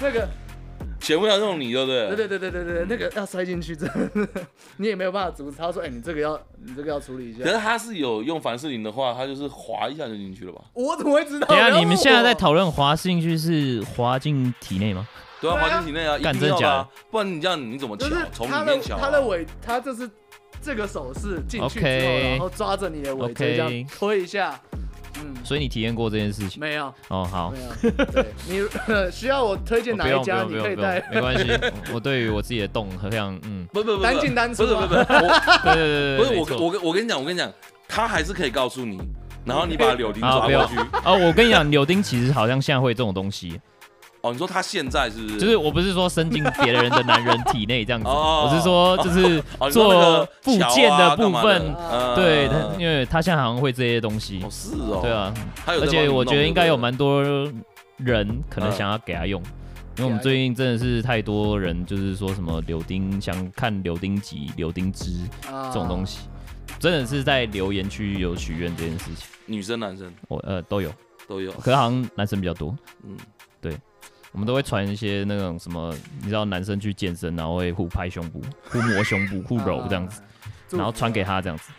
[0.00, 0.26] 那个。
[1.00, 2.16] 全部要用你，对不对？
[2.16, 4.28] 对对对对对对，那个要塞进去，真的，
[4.78, 5.56] 你也没有办法阻止。
[5.56, 10.62] 他说：“哎，你这个要，你这个要处理一下。”可是他是有用凡士林的话，他就是滑一下就进去了吧？
[10.72, 11.46] 我怎么会知道？
[11.48, 15.06] 等下，你们现在在讨论滑进去是滑进体内吗？
[15.40, 16.88] 对啊，滑进体内啊，干真假？
[17.10, 18.06] 不然你这样你怎么乔？
[18.32, 18.98] 从里面乔？
[18.98, 20.08] 他的尾，他就是
[20.62, 24.58] 这个手势进去之后，然后抓着你的尾椎这样推一下。
[25.20, 26.92] 嗯，所以你体验过这件事情没有？
[27.08, 28.04] 哦，好，没有。
[28.06, 30.42] 对，你需要我推荐哪一家？
[30.42, 31.46] 你可以带，没关系。
[31.92, 37.52] 我对于我自己的洞非常嗯，不不不，单进单出，不是不是不是，对对对对，不是我我我跟你讲，我跟你讲，
[37.88, 38.98] 他还是可以告诉你，
[39.44, 40.76] 然后你把柳丁抓过去。
[41.04, 43.60] 啊，我跟你讲，柳丁其实好像现在会这种东西。
[44.24, 45.38] 哦，你说他现在是不是？
[45.38, 49.38] 就是我不是说伸进别人的男人体内这样子，我是说就是
[49.70, 51.74] 做附件的部分，
[52.16, 54.40] 对，他因为他现在好像会这些东西。
[54.42, 55.00] 哦，是哦。
[55.02, 55.34] 对啊，
[55.66, 57.22] 而且我觉得应该有蛮多
[57.98, 59.42] 人可能想要给他用，
[59.98, 65.12] 因为我们最近真的是太多人就是说什么柳丁想看柳丁集、柳丁汁
[65.44, 66.20] 这种东西，
[66.78, 69.28] 真的是在留言区有许愿这件事情。
[69.44, 70.90] 女生、男生，我呃都有
[71.28, 72.74] 都有，可能好像男生比较多。
[73.06, 73.33] 嗯，对。
[74.34, 80.20] 我们都会传一些那种什么，你知道男生去健身，然后会互拍胸部、 互摸胸部、互揉这样子，
[80.72, 81.70] 然后传给他这样子。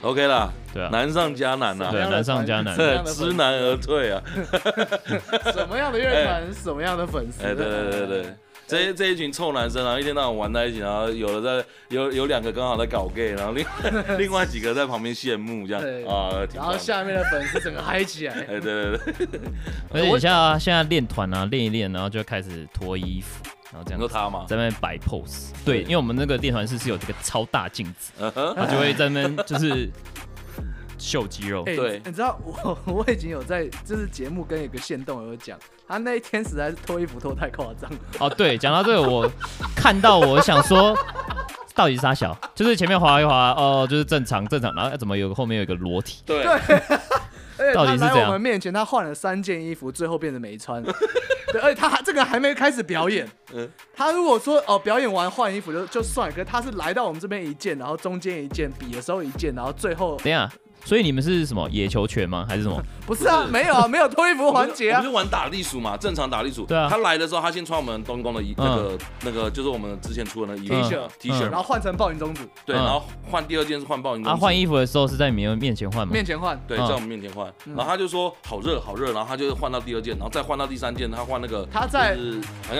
[0.00, 4.22] OK 啦，对啊，难上加难啊，对，难上加难，对 知难而退啊。
[5.52, 7.44] 什么样的乐团，什么样的粉丝？
[7.44, 8.34] 哎，对对对对。
[8.68, 13.64] 这这一群臭男生然后，一天到晚玩在一起，然后有的在有有两个刚好在搞 gay，然后另
[14.18, 18.34] 另外几个在旁边羡慕这样啊，然后下面的粉丝整个嗨起来。
[18.46, 19.40] 哎，对对对。
[19.90, 23.98] 而且像现在练团啊，练一练，然后就开始脱衣服，然后这样。
[23.98, 24.44] 说他嘛？
[24.46, 25.50] 在那边摆 pose。
[25.64, 28.12] 对，因为我们那个练团室是有这个超大镜子，
[28.54, 29.90] 他就会在那边就是。
[30.98, 37.90] 秀肌肉，欸、对，你知道我 我已经有在就是节目跟一个线动有讲，他那一天实在是脱衣服脱太夸张。
[38.18, 39.30] 哦，对，讲到这个，我
[39.76, 40.96] 看到我想说，
[41.74, 46.22] 到底是他小，就是前面滑一滑，哦，就是正常正常，然后怎么有个后面有一个裸体？
[46.26, 46.44] 对，
[47.74, 50.82] 到底是在我们面前他换了三件衣服，最后变得没穿。
[51.50, 60.50] 对，而且他还这个还没开始表演， 嗯，他如果说哦表演完换衣服就就算了，可是他是来到我们这边一件，然后中间一件，比的时候一件，然后最后等下。
[60.88, 62.46] 所以你们是什么野球拳吗？
[62.48, 62.82] 还是什么？
[63.04, 64.96] 不是啊， 没有啊，没有脱衣服环节啊。
[64.96, 66.64] 我们是玩打地鼠嘛，正常打地鼠。
[66.64, 66.88] 对啊。
[66.88, 72.48] 他来的时候，他先穿我们东宫的衣，那个那个就是我们之前出的那衣服 T 恤 T 恤，然后换成暴饮中子。
[72.64, 74.34] 对，然后换第二件是换暴饮中子。
[74.34, 76.14] 他换衣服的时候是在你们面前换吗？
[76.14, 76.58] 面前换。
[76.66, 77.52] 对，在我们面前换。
[77.66, 81.68] 然后他就说好热好热，然后他就换到第二件，然后再换到第三件，他换那个。
[81.70, 82.16] 他在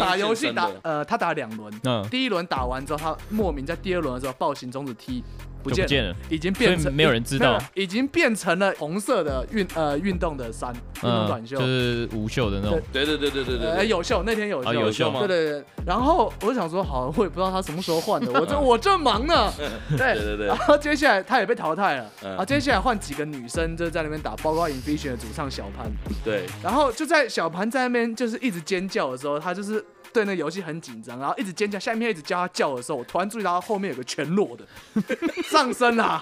[0.01, 1.71] 打游戏打呃，他打两轮。
[1.85, 2.03] 嗯。
[2.09, 5.23] 第一轮打完之后，他莫名在第二轮的时候暴行中子踢。
[5.63, 12.81] 不见了，已经变成没有人知道，已经变成了红色的运呃运动的衫，运动短袖，就是无袖的那种。
[12.93, 15.21] 对对对对对对，哎有袖，那天有袖，有袖吗？
[15.21, 15.65] 对对对。
[15.87, 19.53] 然后我就想说，好，我也不知道他什么时候换的，我这 我正忙呢。
[19.91, 20.47] 对对对。
[20.47, 25.91] 然后接下来他也被淘汰了，啊，接下来换几个女生就在那边打，包括 Invision 的主唱小潘。
[26.25, 26.45] 对。
[26.63, 29.85] 然后就在小潘在那边就是一直尖叫的时候，他就是。
[30.19, 34.67] 对那个游戏很紧张，然后一直尖叫，下面一直叫他叫的时候，我突然注意到他后面有个全裸的
[35.49, 36.21] 上身 啦，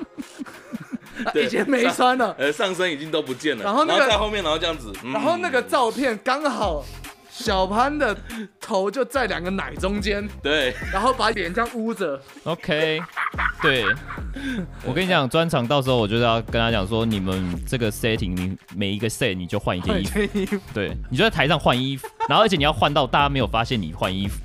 [1.34, 6.84] 以前没穿的，呃，上身已经都不见了，然后那个在后面，然后这样子，然后那个照片刚好。
[7.38, 8.16] 小潘的
[8.58, 12.18] 头就在两个奶中间，对，然后把脸这样捂着。
[12.44, 12.98] OK，
[13.60, 13.84] 对，
[14.82, 20.04] 我跟你讲，专场到时候我就要跟他讲说，你们这个 setting，你每一个 set 你就换一件衣
[20.46, 24.40] 服，对，你就在台上换衣服，然后而且你要换到大家没有发现你换衣服。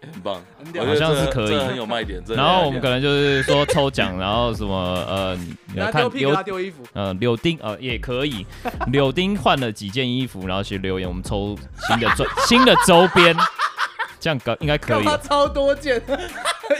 [0.00, 0.40] 很棒，
[0.86, 2.22] 好像是可以，很有卖点。
[2.28, 4.76] 然后我们可能就是说抽奖， 然后什么
[5.08, 5.36] 呃，
[5.74, 8.46] 你要看丢丢衣服，呃，柳丁呃也可以，
[8.92, 11.56] 柳丁换了几件衣服，然后去留言，我们抽
[11.88, 13.36] 新的周新的周边，
[14.20, 15.04] 这样搞应该可以。
[15.22, 16.00] 超多件，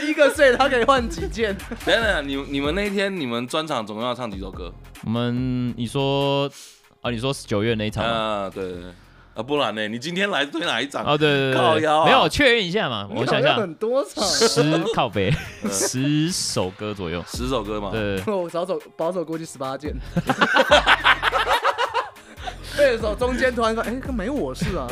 [0.07, 1.55] 一个 set 他可以换几件。
[1.85, 4.73] 等等，你你们那一天你们专场总共要唱几首歌？
[5.03, 6.49] 我们你说
[7.01, 8.81] 啊，你说九月那一场啊，对对。
[9.35, 9.87] 啊，不然呢？
[9.87, 11.05] 你今天来对哪一场？
[11.05, 13.07] 哦，对对对，靠腰，没有，确认一下嘛。
[13.09, 15.31] 我想想，很多场，十靠北，
[15.71, 17.91] 十首歌左右，十首歌嘛。
[17.91, 19.95] 对， 我少走保守估计十八件。
[22.79, 24.87] 对的时候，中间突然说：“哎，可没我事啊。”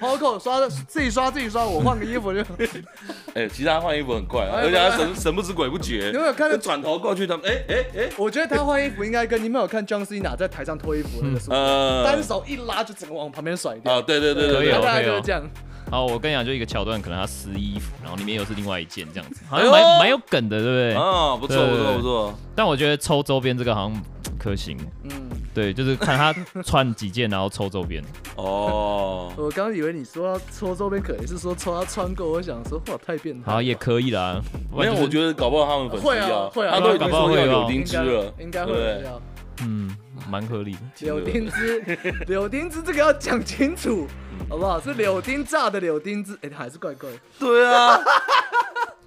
[0.00, 2.40] 抛扣刷的自己刷自己刷，我换个衣服就。
[3.34, 6.10] 哎，其他换衣服很快，而且他神神不知鬼不觉。
[6.12, 7.46] 有没有看到转头过去他们？
[7.46, 8.10] 哎哎哎！
[8.16, 11.56] 我觉得他换衣服应该跟你们有看 John Cena 在台上脱衣服那个时候，
[12.04, 13.94] 单手一拉就整个往旁边甩掉。
[13.98, 15.42] 啊，对对对对对，大概就是这样。
[15.90, 20.94] 好，我跟你讲，就一个桥段，可能他撕衣服，然后里面又是另外一件这样子，好像蛮蛮有梗的，对不对？
[20.94, 22.34] 啊，不错不错不错。
[22.54, 24.02] 但我觉得抽周边这个好像
[24.38, 24.78] 可行。
[25.02, 25.19] 嗯。
[25.52, 28.02] 对，就是看他穿几件，然后抽周边。
[28.36, 32.30] 哦，我刚刚以为你说要抽周边，可能是说抽他穿过。
[32.30, 33.50] 我想说，哇，太变态。
[33.50, 34.40] 好，也可以啦。
[34.72, 38.72] 没有，我觉得搞不好他们粉丝要，会啊，他都已经说要柳丁汁了，应该会
[39.04, 39.20] 要。
[39.62, 39.94] 嗯，
[40.30, 40.78] 蛮合理的。
[41.00, 44.06] 柳丁汁，柳丁汁这个要讲清楚，
[44.48, 44.80] 好不好？
[44.80, 47.10] 是柳丁炸的柳丁汁，哎，还是怪怪。
[47.38, 47.98] 对啊。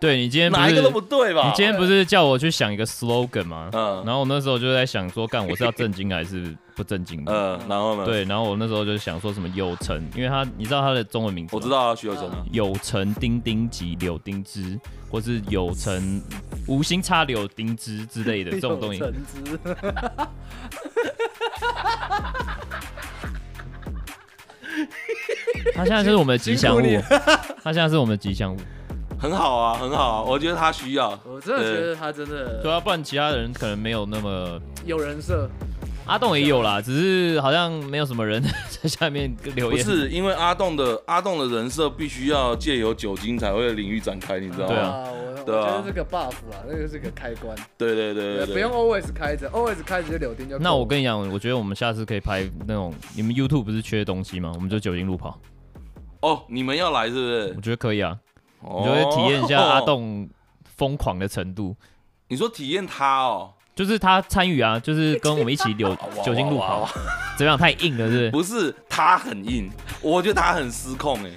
[0.03, 1.47] 对，你今天哪一个都不对吧？
[1.47, 3.69] 你今天不是叫我去想一个 slogan 吗？
[3.71, 7.31] 嗯，然后我那时候就在想说，干我是要正经还是不正经的？
[7.31, 8.03] 嗯，然后呢？
[8.03, 11.55] 对，然后我那时候就想说什么有成，因为他你知道他的中文名字？
[11.55, 12.43] 我知道啊，徐有成啊。
[12.51, 14.77] 有成丁丁及柳丁枝，
[15.09, 16.21] 或是有成
[16.67, 18.99] 无心插柳丁枝之类的这种东西。
[18.99, 19.57] 成汁。
[25.73, 26.81] 他现在就是我们的吉祥物，
[27.63, 28.57] 他现在是我们的吉祥物。
[29.23, 31.17] 很好啊，很好啊，我觉得他需要。
[31.23, 32.61] 我真的觉得他真的。
[32.61, 35.49] 对啊，不然其他人可能没有那么有人设。
[36.05, 39.81] 阿栋也有啦，只是好像没有什么人在下面留言。
[39.85, 44.73] 不是因为阿栋的阿栋的人设必须要借由酒精才会领域展开，你知道吗？
[44.73, 45.03] 对啊，
[45.47, 47.55] 我我觉得这个 buff 啊，那个是个开关。
[47.77, 50.59] 对对对对，不用 always 开着，always 开着就柳丁就。
[50.59, 54.51] 那我跟你讲，我觉得我们下次可以拍那种，你们 YouTube 不是缺东西吗？
[54.55, 55.39] 我们就酒精路跑。
[56.19, 57.53] 哦，你们要来是不是？
[57.55, 58.17] 我觉得可以啊。
[58.63, 60.29] 你就会体验一下阿栋
[60.63, 61.75] 疯狂的程度。
[62.29, 66.87] 你说体验他哦，就是他参与啊，就是跟我们一起流 酒精路跑，
[67.37, 67.57] 怎么样？
[67.57, 68.59] 太硬了，是不是？
[68.59, 69.69] 不是，他很硬，
[70.01, 71.31] 我觉得他很失控哎。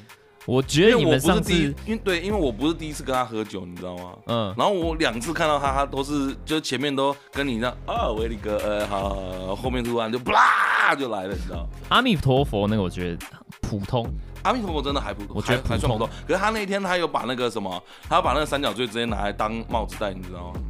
[0.46, 4.12] 我觉得你们上次因为，因为对，因为我不是第一次跟他喝酒，你知道吗？
[4.26, 4.54] 嗯。
[4.56, 11.66] 然后我两次看到他，他都是就前面都跟你那啊，威力哥，呃，好，后面突然就啪就来了，你知道？
[11.88, 13.26] 阿弥陀佛，那个我觉得
[13.60, 14.08] 普通。
[14.46, 16.09] 阿弥陀佛真的还不，我觉得还算不错。
[16.26, 20.61] 可是他那一天他有把那个什么，他要把那个三角锥直接拿来当帽子戴，你知道吗？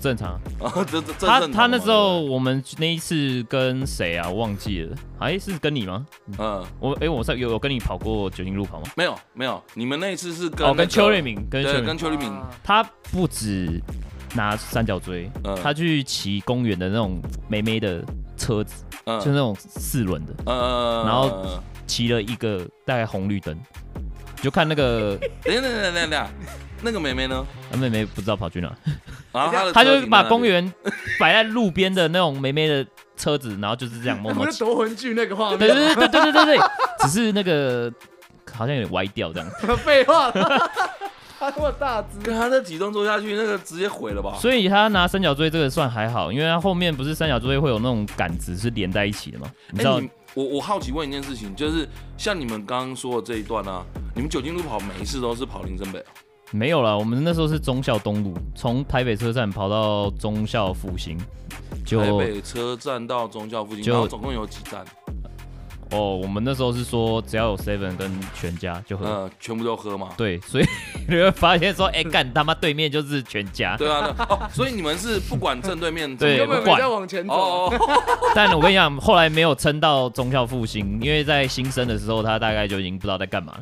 [0.00, 0.38] 正常。
[1.20, 4.28] 他他那时候我们那一次跟谁啊？
[4.28, 6.04] 忘记了，哎，是跟你吗？
[6.38, 8.86] 嗯，我哎，我有有跟你跑过酒精路跑吗？
[8.96, 12.30] 没有没有，你们那一次是跟哦跟邱瑞敏，跟跟邱瑞明，
[12.62, 13.80] 他不止
[14.34, 15.30] 拿三角锥，
[15.62, 18.04] 他去骑公园的那种美美的
[18.36, 21.62] 车子，就那种四轮的，嗯，然后。
[21.92, 23.54] 骑了一个大概红绿灯，
[24.40, 26.26] 就看那个， 等等等等等，
[26.80, 27.46] 那个妹妹呢？
[27.70, 28.74] 那妹妹不知道跑去哪，
[29.30, 30.72] 然后 她就把公园
[31.20, 34.46] 摆在路边的那种妹妹的车子，然后就是这样默默。
[34.52, 35.58] 夺魂锯那个画面。
[35.58, 36.58] 对对对对对对对，
[37.00, 37.92] 只是那个
[38.50, 39.50] 好像有点歪掉这样。
[39.76, 40.30] 废话，
[41.38, 44.38] 他那么大只，跟他那体重做下去，那个直接毁了吧？
[44.40, 49.46] 所以他拿三角锥这个算还好，因为他后面不是三角锥会有那种杆子是连在一起的嘛？
[49.72, 50.00] 你知道？
[50.34, 56.02] 我我好奇问一件事情，就是像你们刚刚说的这一段啊，你们酒精路跑每一次都是跑林森北？
[56.50, 61.18] 没有啦，我们那时候是忠孝东路，从台北车站跑到忠孝复兴。
[61.84, 64.84] 台北车站到忠孝复兴，然后总共有几站？
[65.92, 70.08] 哦，我们那时候是说只要有 seven 跟全家就喝，嗯，全部都喝嘛。
[70.16, 70.64] 对，所以
[71.06, 73.76] 你会发现说，哎，干他妈对面就是全家。
[73.76, 77.72] 对啊，哦，所以你们是不管正对面， 对，不管往前走。
[78.34, 83.58] 但我跟你讲，后来没有撑到中校复兴，因为在新生的时候，他大概就已经不知道在干嘛，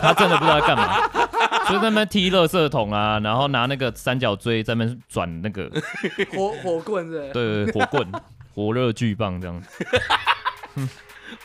[0.00, 1.06] 他真的不知道在干嘛，
[1.66, 5.70] 所以在那边踢垃圾桶啊，然后拿那个三角锥在那边转那个
[6.32, 7.30] 火火棍是？
[7.32, 8.12] 对对，火棍，
[8.54, 9.62] 火热巨棒这样。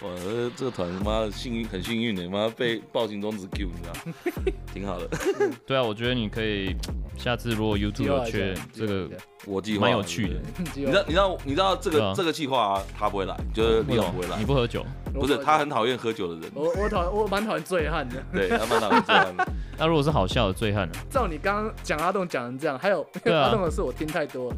[0.01, 0.09] 哇，
[0.55, 4.51] 这个团他妈的幸运，很幸运的，妈被暴行终止 Q，你知道？
[4.73, 5.07] 挺好的。
[5.65, 6.75] 对啊，我觉得你可以
[7.17, 9.09] 下次如果 YouTube 有缺这个。
[9.47, 10.41] 我计划蛮有趣的，
[10.73, 14.39] 你知道你知道你知道这个这个计划啊，他不会来，就是李总不会来。
[14.39, 14.83] 你不喝酒？
[15.13, 16.51] 不是，他很讨厌喝酒的人。
[16.55, 18.15] 我我讨我蛮讨厌醉汉的。
[18.33, 19.47] 对，他蛮讨厌醉汉的。
[19.77, 20.95] 那如果是好笑的醉汉呢？
[21.11, 24.51] 照你刚刚讲阿栋讲成这样，还有阿栋的事我听太多，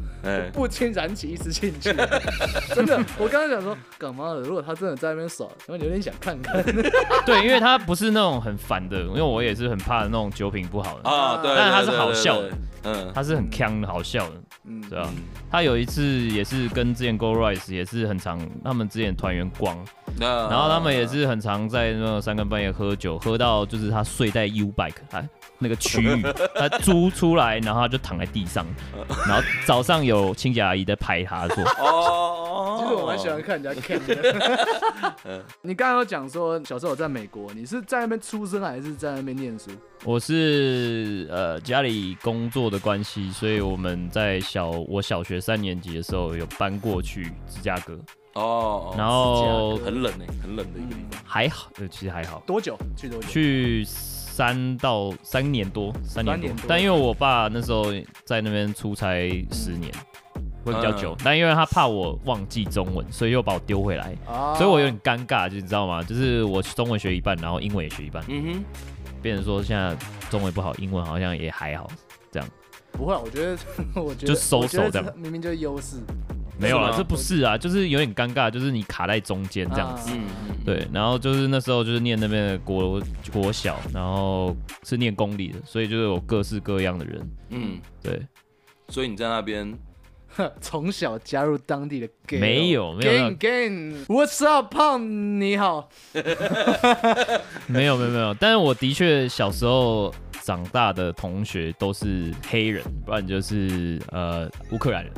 [0.54, 1.92] 不禁燃起一丝兴趣。
[2.74, 4.40] 真的，我刚刚想说干嘛的？
[4.40, 6.62] 如果他真的在那边耍，我有点想看看。
[7.26, 11.40] 对，因为他不是那种很烦的，因为我也是很怕那种酒品不好的啊。
[11.42, 12.50] 对，但是他是好笑的，
[12.84, 14.34] 嗯，他是很锵好笑的。
[14.88, 15.12] 嗯，对啊，
[15.50, 19.76] 他有一次也是跟之前 Go Rise 也是很常，他们之前团员逛，
[20.18, 26.22] 然后他们也是很常在那种三更半夜喝酒，喝到就是他睡在 U Bike 哎那个区域，
[26.54, 28.64] 他租出来，然后他就躺在地上，
[29.26, 35.44] 然后早上有清洁阿姨在拍他说，哦，其实我蛮喜欢看人家看的。
[35.62, 39.70] 你刚刚有讲说小时候我在美国，你是在那边出生还是在那边念书？
[40.04, 47.98] 我是呃家里工作的关系，所以我们在小我小学三年级的时候有搬过去芝加哥
[48.34, 52.42] 哦，然后很冷呢，很冷的一个地方，还好，呃，其实还好。
[52.46, 53.28] 多久去多久？
[53.28, 56.64] 去三到三年多，三年多。
[56.68, 57.86] 但因为我爸那时候
[58.24, 59.92] 在那边出差十年，
[60.64, 61.16] 会比较久。
[61.24, 64.14] 但因为他怕我忘记中文，所以又把我丢回来，
[64.56, 66.00] 所以我有点尴尬，就你知道吗？
[66.02, 68.22] 就是我中文学一半，然后英文也学一半。
[68.28, 68.64] 嗯哼。
[69.20, 69.96] 变成说现在
[70.30, 71.90] 中文不好，英文好像也还好，
[72.30, 72.48] 这样。
[72.98, 73.56] 不会，我觉得，
[74.02, 75.98] 我觉得就收手这样，明明就是优势。
[76.60, 80.10] 没有啊，这不是啊，就是有点尴尬，就是你卡在中间这样子。
[80.12, 80.24] 嗯
[80.66, 83.00] 对，然后就是那时候就是念那边的国
[83.32, 87.30] 国小，然后是念公立的，所以就是有各式各样的人。
[87.50, 88.20] 嗯，对。
[88.88, 89.72] 所以你在那边。
[90.60, 95.88] 从小加入当地的 gang，没有没有 gang gang，What's up，胖你好，
[97.66, 105.12] 没有没有没有，但是我的确小时候长大的同学都是黑人，不然就是呃乌克兰人。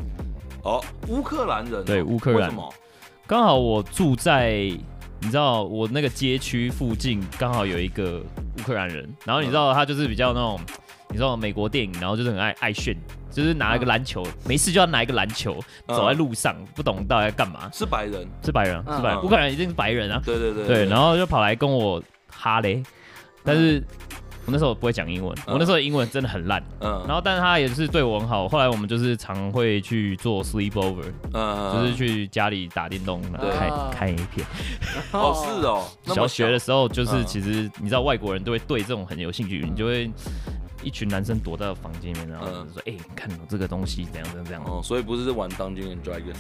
[0.62, 2.40] 哦，乌克兰人，对乌克兰。
[2.40, 2.72] 为什么？
[3.26, 4.52] 刚好我住在
[5.20, 8.22] 你知道我那个街区附近，刚好有一个
[8.58, 10.58] 乌克兰人，然后你知道他就是比较那种。
[11.10, 12.96] 你知道美国电影，然后就是很爱爱炫，
[13.32, 17.68] 就是拿一个篮球，没事就要拿一个篮球走在路上，不懂到底在干嘛。
[17.72, 20.22] 是白人，是白人，是白人，乌克兰一定是白人啊。
[20.24, 22.80] 对对对对，然后就跑来跟我哈雷，
[23.42, 23.82] 但是
[24.46, 26.62] 我那时候不会讲英文，我那时候英文真的很烂。
[26.78, 27.04] 嗯。
[27.08, 28.48] 然后，但是他也是对我很好。
[28.48, 33.20] 后来我们就是常会去做 sleep over，嗯，就是去家里打电动，
[33.58, 34.46] 看看影片。
[35.10, 35.84] 哦，是哦。
[36.14, 40.08] 小学的时候就是，其实你知道外国人都会对这种很有兴趣，你就会。
[40.82, 46.34] 一群男生躲在房间里面，然后就说：“哎，看到这个东西怎样怎样怎样。”哦，所以不是玩《Dungeons and Dragons》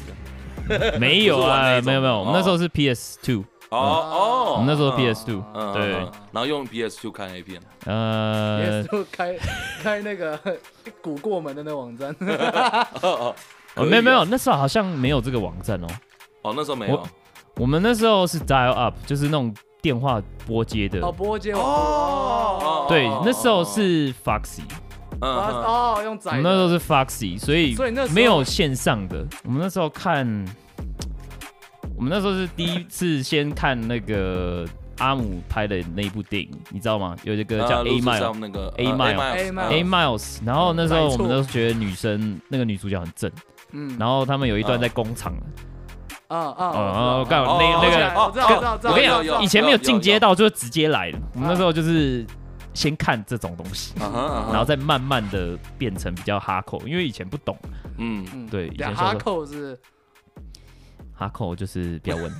[0.68, 1.00] 这样。
[1.00, 3.44] 没有啊，没有没有，我们那时候是 PS Two。
[3.70, 5.92] 哦哦，我们那时候 PS Two，对，
[6.32, 7.60] 然后用 PS Two 看 A 片。
[7.86, 9.36] 呃，PS Two 开
[9.80, 10.36] 开那个
[11.00, 12.12] 古过门的那个网站。
[13.00, 13.34] 哦，
[13.88, 15.86] 没有没有，那时候好像没有这个网站哦。
[16.42, 17.00] 哦，那时候没有。
[17.56, 21.00] 我们那时候是 dial up，就是那种电话拨接的。
[21.00, 22.86] 哦，拨接哦。
[22.88, 24.62] 对，那时候是 Foxy。
[25.20, 26.30] 哦，用载。
[26.30, 29.26] 我们那时候是 Foxy，所以所以那没有线上的。
[29.44, 30.26] 我们那时候看，
[31.96, 34.66] 我们那时候是第一次先看那个
[34.98, 37.14] 阿姆拍的那一部电影，你知道吗？
[37.24, 43.30] 有一个叫 A Mile 那个 A Mile A Miles，然后那时候我们都觉得女生那个女主角很正，
[43.72, 45.32] 嗯，然后他们有一段在工厂。
[45.34, 45.44] 啊
[46.30, 47.18] 啊啊！
[47.18, 51.18] 我告诉你，那那个，我跟你讲，以前没有进阶到，就是直接来的。
[51.34, 52.24] 我们那时候就是
[52.72, 57.58] 先看这种东西，然后再慢慢的变成比较哈扣，因为以前不懂。
[57.98, 59.76] 嗯嗯，对，以前哈扣是
[61.12, 62.32] 哈扣就是比较稳。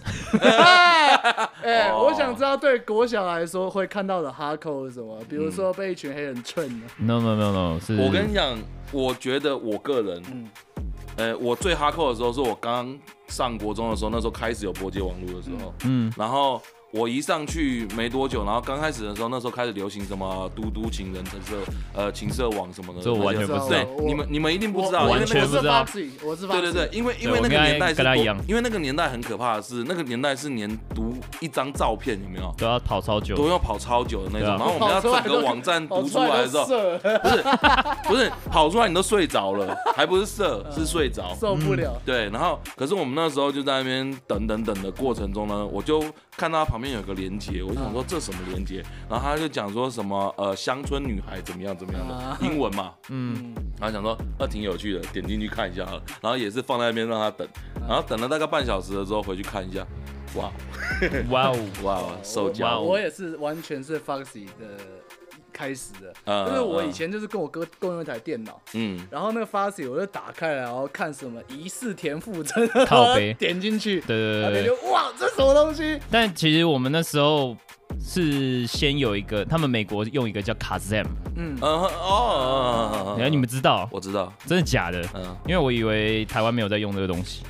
[1.64, 5.18] 哎，我想知道对国小来说会看到的哈扣是什么？
[5.28, 6.86] 比如说被一群黑人蹭的。
[6.97, 7.97] No no no no，是。
[7.97, 8.57] 我跟你讲，
[8.93, 10.22] 我觉得我个人，
[11.20, 12.98] 呃，我最哈扣的时候是我刚刚
[13.28, 16.60] 上国中的时候，那时候开始有波接网络的时候，嗯，然后。
[16.93, 21.57] 我一上去没多久，然后刚开始的时候，那时候开始流行什么嘟嘟情人、情色
[21.95, 23.68] 呃情色网什么的，这我完全不知道。
[23.68, 25.86] 对，你们你们一定不知道，完全不知道。
[26.24, 26.61] 我知道。
[26.61, 28.03] 对对对，因为因为那个年代是，
[28.49, 34.49] 因为那个年代很可怕的是，那个年代是连读一张照片有没有都要跑超久，都要跑超久的那种。
[34.49, 37.45] 然后我们要整个网站读出来的时候，不是
[38.09, 42.01] 不是跑出来你都睡着了，还不是色是睡着，受不了。
[42.05, 46.03] 对，然后可是我们那时候就在那边等等等的过程中呢，我就
[46.41, 47.62] 看到他旁边有个连接。
[47.62, 55.84] 我就想说这什么连接，然后他就讲说什么呃乡村女孩怎么样怎么样的英文嘛，嗯，然后想说那挺有趣的，点进去看一下，
[56.22, 57.47] 然后也是放在那边让他等，
[57.86, 59.86] 然后等了大概半小时了之后回去看一下，
[60.36, 60.51] 哇，
[61.28, 61.57] 哇哦。
[61.84, 64.78] 哇，受教，我也是完全是 Foxy 的。
[65.61, 76.00] 开始的，就是我以前就是跟我哥共用一台电脑，嗯，然后那个 Foxy 我就打开来，然后看什么疑似田馥甄，靠北， 点进去，对对对，就哇，这什么东西？
[76.11, 77.54] 但其实我们那时候
[78.02, 81.04] 是先有一个，他们美国用一个叫 Kazam，
[81.36, 83.86] 嗯，哦，原来你们知道？
[83.92, 85.04] 我知道，真的假的？
[85.14, 87.42] 嗯，因为我以为台湾没有在用这个东西。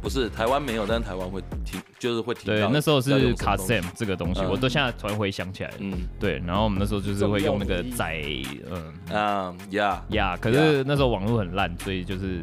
[0.00, 2.44] 不是台湾没有，但是台湾会听，就是会听。
[2.46, 5.70] 对，那时候是卡 Sam 这个东西，我都现在突然回想起来。
[5.78, 8.22] 嗯，对，然后我们那时候就是会用那个载，
[8.70, 12.40] 嗯啊呀呀，可是那时候网络很烂，所以就是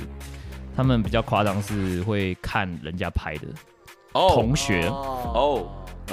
[0.75, 3.47] 他们比较夸张是会看人家拍的，
[4.11, 4.87] 同学。
[4.87, 5.67] 哦，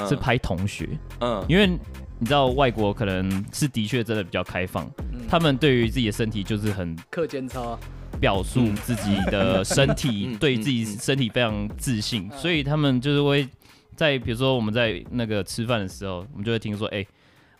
[0.09, 0.89] 是拍同学，
[1.21, 4.91] 嗯，因为你知道外国可能是的确真的比较开放，
[5.29, 7.79] 他们对于自己的身体就是很课间操。
[8.23, 13.49] 表述自己的身体， 对自己身体非常自信，所以他们就是会
[13.97, 17.05] 在比如说我们在那个吃饭的时候，我们就会听说，哎，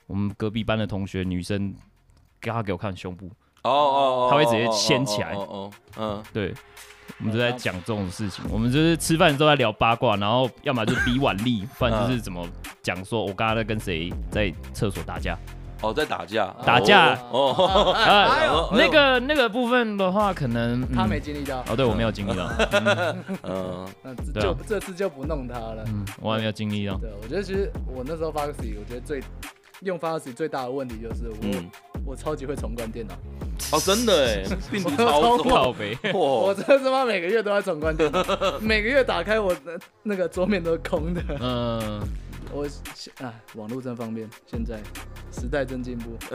[0.07, 1.75] 我们隔壁班的同学女生，
[2.41, 3.27] 给他给我看胸部，
[3.65, 6.55] 哦哦，他会直接掀起来，哦嗯，对，
[7.19, 12.49] 我们就在讲这种事情，我们就是吃饭的时候在聊八卦，然后要么就比腕力，不然就是怎么
[12.85, 15.37] 讲说我刚刚在跟谁在厕所打架。
[15.83, 21.59] 哦，在打架，打架哦， 那个那个部分的话，可能他没经历到。
[21.69, 22.49] 哦，对，我没有经历到。
[23.43, 25.85] 嗯，那就这次就不弄他了。
[25.89, 26.95] 嗯，我还没有经历到。
[26.99, 29.21] 对，我觉得其实我那时候 Foxy，我觉得最
[29.81, 31.63] 用 Foxy 最大的问题就是我
[32.07, 33.15] 我超级会重关电脑。
[33.73, 35.75] 哦，真的哎， 病毒超多。
[36.15, 38.25] 我真的他妈每个月都在重关电脑，
[38.61, 41.21] 每个月打开我的那个桌面都是空的。
[41.41, 42.01] 嗯。
[42.53, 42.67] 我
[43.25, 44.79] 啊，网络真方便，现在
[45.33, 46.17] 时代真进步。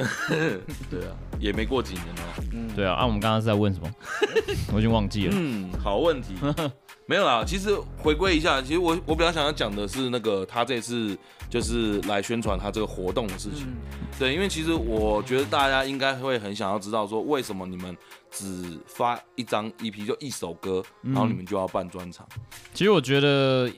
[0.89, 2.43] 对啊，也没过几年哦。
[2.53, 2.95] 嗯，对啊。
[2.95, 3.89] 啊，我们刚刚是在问什么？
[4.73, 5.33] 我已经忘记了。
[5.35, 6.33] 嗯，好问题。
[7.05, 11.17] 没有啦，其实回归一下，其实我我比较想要讲的是那个他这次
[11.49, 13.67] 就是来宣传他这个活动的事情。
[13.67, 13.77] 嗯、
[14.19, 17.95] 对，因为其实我觉得大家应该会很想要知道说，为什么你们
[18.29, 22.27] 只发一张 EP 就一首歌，然后你们就要办专场？
[22.73, 23.71] 其实我觉得。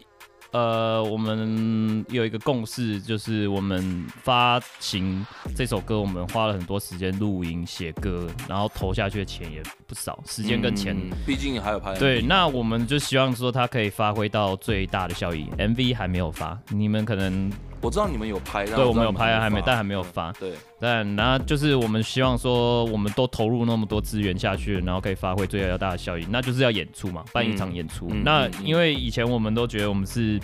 [0.52, 5.26] 呃，我们有一个共识，就是我们发行
[5.56, 10.96] 这首歌，我们花了很多时间录音、写歌，然后投下去的钱也不少，时间跟钱，
[11.26, 11.98] 毕竟还有拍。
[12.00, 15.48] 对，那我们就希望说它可以发挥到最大的效益。
[15.58, 17.52] MV 还没有发，你们可能。
[17.82, 20.34] 我知道你们有拍，对，我们有拍，还没，但还没有发。
[20.34, 28.10] 对，但然后就是我们希望说，我们都投入那么多资源下去，然后可以发挥最大的效益，那就是要演出嘛，办一场演出。
[28.24, 30.40] 那因为以前我们都觉得我们是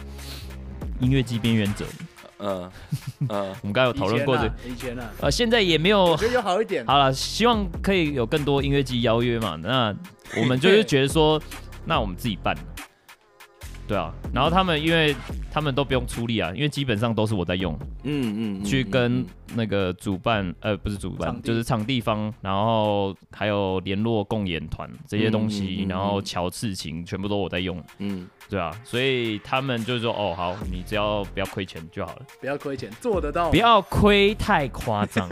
[1.02, 1.86] 音乐祭边缘者，
[2.40, 2.72] 嗯
[3.28, 3.30] 嗯，
[3.62, 6.86] 我们刚刚有讨论过这，以前呢，呃，现在也没有，我觉得有好一点。
[6.86, 9.94] 好了，希望可以有更多音乐祭邀约嘛，那
[10.38, 11.42] 我们就 是觉得说，
[11.84, 12.56] 那我们自己办。
[13.88, 15.16] 对啊，然后他们因为
[15.52, 19.24] 他们都不用出力啊，因为基本上都是我在用，嗯嗯，去跟
[19.54, 35.30] 那个主办呃不是主办，就是场地方，然后还有联络共演团这些东西，然后乔事情全部都我在用，嗯，对啊，所以他们就是说哦好，你只要不要亏钱就好了，不要亏钱做得到，不要亏太夸张。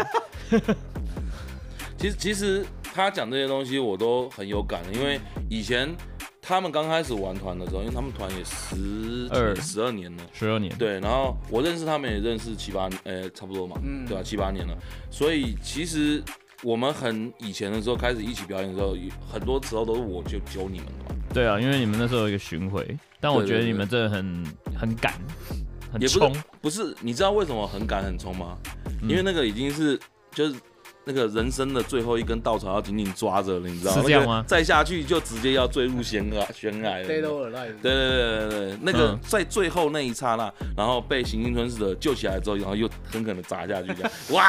[1.98, 5.90] 其实其实他讲这些东西我都很有感，因为以前。
[6.46, 11.00] 他们刚开始玩团的时候，因为他们团也十二十二年了，十二年，对。
[11.00, 14.22] 然后我认识他们也认识七八年，呃，差不多嘛，嗯，对吧？
[14.22, 14.78] 七八年了。
[15.10, 16.22] 所以其实
[16.62, 18.94] 我们很以前的时候开始一起表演的时候，
[19.32, 21.16] 很多时候都是我就揪你们的嘛。
[21.34, 22.86] 对啊，因为你们那时候有一个巡回，
[23.22, 24.46] 但我觉得你们真的很
[24.78, 25.14] 很赶，
[25.94, 26.36] 很冲。
[26.60, 28.58] 不是，你知道为什么很赶很冲吗？
[29.04, 29.98] 因为那个已经是
[30.32, 30.56] 就是。
[31.06, 34.02] 那个人生的最后一根稻草要紧紧抓着了，你知道吗？
[34.02, 34.44] 是这样吗？
[34.48, 37.06] 再下去就直接要坠入悬崖悬崖了。
[37.06, 44.44] 对对对对对，那个在最后那一刹那，然后被行星吞噬者救起来之后，然后又狠狠的砸下去，这样哇，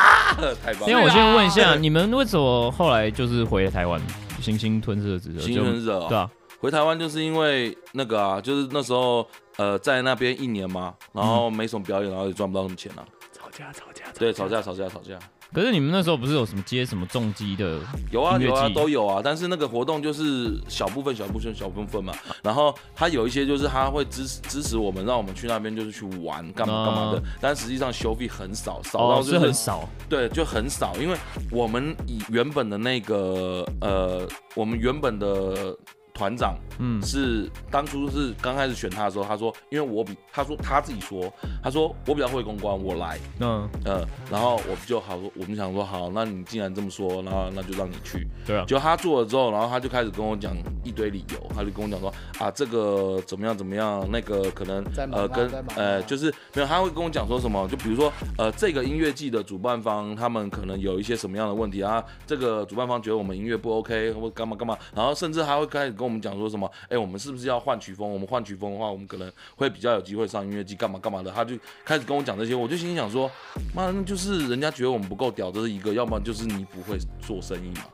[0.63, 0.89] 太棒了！
[0.89, 4.01] 因为我先问一下，你们为什么后来就是回台湾？
[4.41, 6.31] 行星吞噬的之后，行星吞噬对啊，
[6.61, 9.27] 回台湾就是因为那个啊，就是 那时候
[9.57, 13.03] 呃在那边一年嘛，然后没什么表演，然后也赚不到什么钱啊。
[13.33, 15.19] 吵架吵架，对，吵架吵架吵架。
[15.55, 17.79] 可是你们那时候不是有什么接什么重机的？
[18.11, 22.13] 有啊有啊都有啊，但是那个活动就是小部分小部分小部分嘛。
[22.43, 27.23] 然后他有一些就是他会支持支持我们，让我们去那边就是去玩干嘛干嘛的。
[27.41, 29.89] 但实际上收费很少，少到就是很少。
[30.09, 31.17] 对，就很少，因为
[31.53, 34.27] 我们以原本的那个呃，
[34.57, 35.77] 我们原本的。
[36.15, 43.69] 团长，嗯，是当初是刚开始选他的时候，他说，因为我比他说他自己说，他说我比较会公关，我来，嗯。
[43.85, 66.04] 呃，然后我们就好说，我们想说好，那你既然这么说，然后那就让你去，对啊，就他做了之后，然后他就开始跟我讲一堆理由，他就跟我讲说啊，这个怎么样怎么样，那个可能呃跟呃就是没有，他会跟我讲说什么，就比如说呃这个音乐季的主办方他们可能有一些什么样的问题啊，这个主办方觉得我们音乐不 OK 或干嘛干嘛，然后甚至还会开始跟。
[66.05, 66.71] 跟我们讲说什么？
[66.83, 68.09] 哎、欸，我们是不是要换曲风？
[68.09, 71.31] 我们换曲风的话，我们可能会比较有机会上音乐季，干嘛干嘛的。
[71.31, 73.31] 他就开始跟我讲这些，我就心里想说，
[73.75, 77.85] 妈，那就是人家觉得我们不够屌，这是一个；要么就是你不会做生意嘛。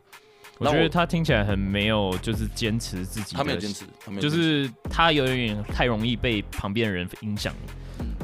[0.58, 3.36] 我觉得他听起来很没有，就是坚持自己。
[3.36, 3.84] 他没有坚持，
[4.20, 7.54] 就是他有点太容易被旁边的人影响。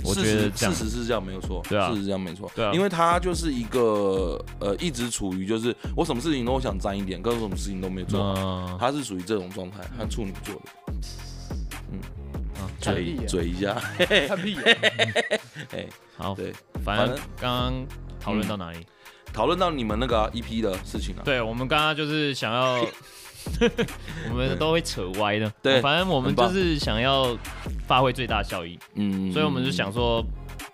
[0.05, 1.63] 我觉得事实是这样，没有错。
[1.69, 2.51] 对啊，事实是这样，没错。
[2.55, 8.77] 对啊，因为他就是一个呃，一直处于就是我什么事情都想沾一点，跟什么事情都没做好。
[8.79, 10.61] 他是属于这种状态，他处女座的。
[11.93, 12.01] 嗯，
[12.81, 13.75] 嘴嘴一下，
[14.29, 14.63] 看屁眼。
[15.73, 16.53] 哎，好，对，
[16.85, 17.87] 反正刚刚
[18.21, 18.87] 讨论到哪里？
[19.33, 21.23] 讨论到你们那个 EP 的事情了。
[21.25, 22.85] 对，我们刚刚就是想要。
[24.31, 27.37] 我们都会扯歪的，对，反正我们就是想要
[27.87, 30.25] 发挥最大效益，嗯，所以我们就想说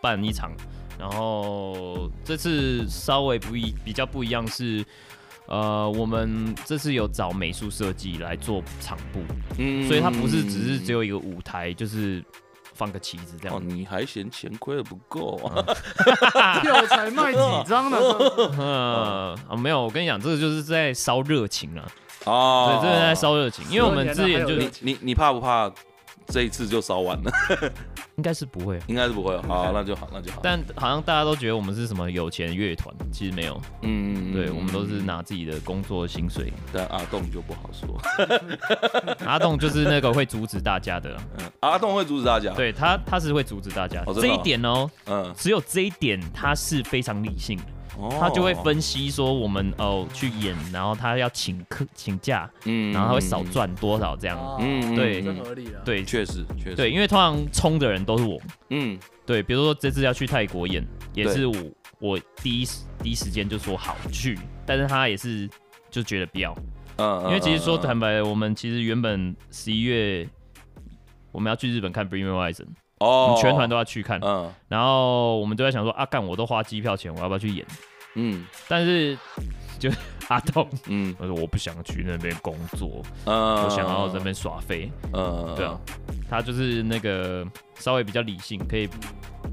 [0.01, 0.53] 办一场，
[0.99, 4.85] 然后这次稍微不一比较不一样是，
[5.47, 9.21] 呃，我们这次有找美术设计来做场布，
[9.59, 12.23] 嗯，所以它不是只是只有一个舞台，就是
[12.75, 13.57] 放个旗子这样。
[13.57, 15.63] 哦，你还嫌钱亏的不够啊？
[16.63, 17.99] 票才卖几张呢？
[18.59, 21.87] 嗯，啊，没有，我跟你讲，这个就是在烧热情啊。
[22.25, 25.71] 哦，对，这是在烧热情，因为我们之前就你你你怕不怕
[26.29, 27.33] 这一次就烧完了？
[28.17, 29.37] 应该是不会，应该是不会。
[29.43, 30.41] 好，那就好，那就好。
[30.43, 33.61] 但好像大家都觉得我们是什么有钱乐团，其实没有。
[33.83, 36.53] 嗯嗯，对，我们都是拿自己的工作薪水。
[36.73, 38.01] 但阿栋就不好说，
[39.27, 41.17] 阿栋就是那个会阻止大家的。
[41.39, 42.53] 嗯，阿栋会阻止大家。
[42.53, 44.05] 对他，他是会阻止大家。
[44.15, 47.65] 这一点哦，嗯，只有这一点他是非常理性的。
[48.19, 58.41] 他就会分析说我们哦去演，然后他要请客请假，嗯，然后他会少赚多少这样，嗯，对，合理了，对，确实确实，对，因为通常冲的人都是我，
[58.71, 61.55] 嗯，对，比如说这次要去泰国演，也是我
[61.99, 65.49] 我第一时第一时间就说好去，但是他也是
[65.91, 66.57] 就觉得不要，
[66.97, 70.27] 嗯，因为其实说坦白，我们其实原本十一月
[71.31, 72.67] 我们要去日本看 Bring Me Horizon。
[73.03, 77.67] 哦，我们全团都要去看，嗯，然后我们都在想说，啊，干，我都花机票钱，我要不要去演？
[78.15, 79.19] 嗯，但是
[79.79, 79.91] 就
[80.29, 85.81] 阿栋，嗯，他说我不想去那边工作，嗯，我想要在那边耍废，嗯，对啊，
[86.29, 87.47] 他就是那个
[87.77, 88.87] 稍微比较理性，可以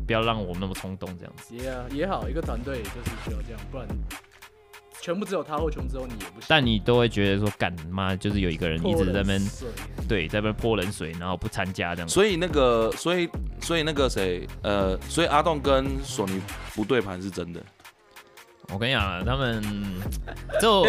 [0.06, 1.56] 不要让我那么冲动这样子。
[1.56, 3.88] 也也好，一个团队就是需要这样，不然。
[5.02, 6.46] 全部只有他，或全部只有你也不行。
[6.48, 9.42] 但你都会觉得说，干妈就是有一个人一直在那边，
[10.08, 12.10] 对，在那边泼冷水，然后不参加这样。
[12.10, 13.30] 所以那个，所以
[13.62, 16.42] 所以那个谁，呃，所以阿栋跟索尼
[16.76, 17.64] 不对盘是真的。
[18.72, 19.62] 我跟你讲，他们
[20.62, 20.86] 就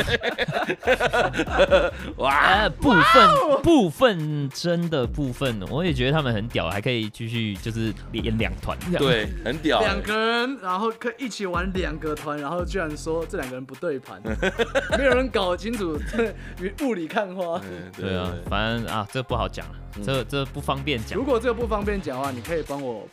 [2.16, 3.28] 哇，部分
[3.62, 14.20] 部分真的部分，我也觉得他们很屌，还可以继续就是演两团，对，很屌，两个人然后可以一起玩两个团，然后居然说这两个人不对盘，
[14.98, 15.98] 没有人搞清楚，
[16.60, 17.60] 与雾里看花。
[17.96, 19.74] 对啊，反正啊，这不好讲了，
[20.04, 21.18] 这这不方便讲。
[21.18, 23.08] 如果这个不方便讲的话，你可以帮我。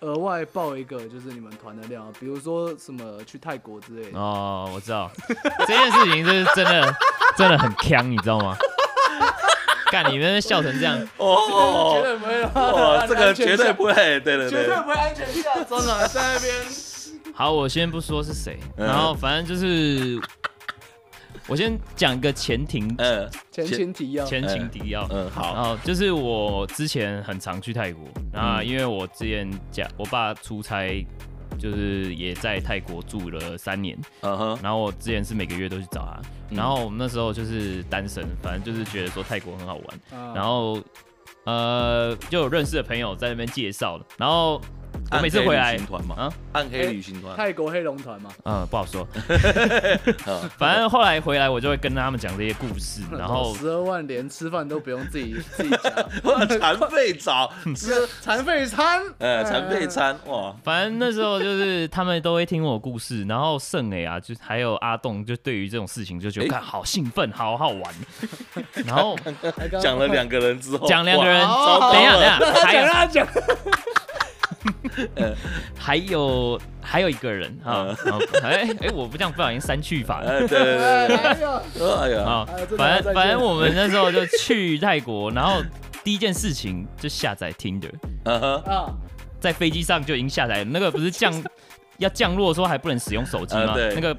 [0.00, 4.18] 额外报一个就是你们团的料，比如说什么去泰国之类的。
[4.18, 5.10] 哦，我知道
[5.60, 6.94] 这件事情就是真的
[7.36, 8.56] 真的很锵，你知道吗？
[9.90, 16.54] 干你们笑成这样，哦，绝对不会，哇，这个绝对不会，对对对，绝对不会安全下装啊， 在那边。
[17.32, 20.20] 好，我先不说是谁，然后反正就是。
[21.46, 31.06] 我先讲一个前庭，呃，前情提要，前情提要，嗯，好，然后就是我之前很常去泰国，那因为我之前家我爸出差，
[31.58, 36.20] 就是也在泰国住了三年，嗯哼，然后我之前是每个月都去找他，
[36.50, 40.80] 然后我们那时候就是单身，反正就是觉得说泰国很好玩，然后
[41.44, 44.60] 呃就有认识的朋友在那边介绍了，然后。
[45.10, 45.76] 我每次回来，
[46.16, 49.06] 啊，暗黑旅行团，泰国黑龙团嘛，嗯，不好说。
[50.58, 67.94] 反正后来回来，我就会跟他们讲这些故事，然后十二万连吃饭都不用自己 自己讲，残废早吃残废餐，呃，残废餐，哇，反正那时候就是他们都会听我故事，然后盛磊啊，就还有阿栋，就对于这种事情就觉得看好兴奋，好好玩。
[68.86, 69.16] 然后
[69.80, 73.26] 讲了两个人之后，讲两个人，等一下，等一下，还有他讲。
[75.16, 75.34] 呃，
[75.78, 77.88] 还有还有一个人啊，
[78.42, 81.16] 哎哎，我不这样不小心删去法了，对对对，
[81.90, 85.62] 哎呀，啊，反正反正我们那时候就去泰国，然后
[86.02, 87.92] 第一件事情就下载 Tinder，
[88.24, 88.92] 啊，
[89.40, 91.32] 在飞机上就已经下载，那个不是降
[91.98, 93.74] 要降落的时候还不能使用手机吗？
[93.76, 94.16] 那个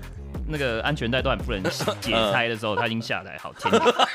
[0.47, 1.63] 那个安全带都还不能
[1.99, 4.07] 解开的时候，他已经下载好 Tinder。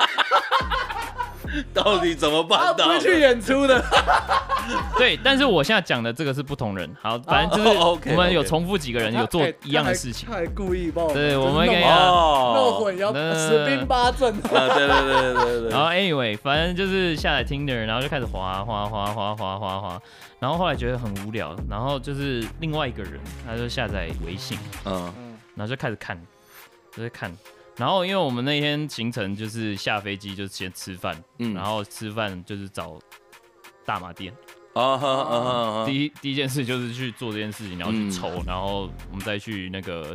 [1.74, 2.58] 到底怎么办？
[2.58, 3.82] 他不会去演出的。
[4.96, 6.88] 对，但是我现在讲的这个是不同人。
[7.00, 10.28] 好，反正就是我们有重复几个人有做一样的事情。
[10.28, 14.32] 他还故意把我对，我们可以弄混，要十兵八阵。
[14.40, 15.70] 对对对对对。
[15.70, 20.02] 然后 anyway，反正就是下载 Tinder，然后就开始滑滑滑滑滑滑滑，
[20.38, 25.12] 然后后来觉得很无聊，然后就是另外一个人，他就下载微信，嗯，
[25.56, 26.20] 然后就开始看，
[26.94, 27.34] 就在看。
[27.80, 32.98] 然后，因为我们那天行程就是下飞机就先吃饭，嗯，然后吃饭就是找
[33.86, 34.30] 大麻店，
[34.74, 40.14] 啊哈啊哈，第一第一件事就是去做这件事情，然后去抽，然后我们再去那个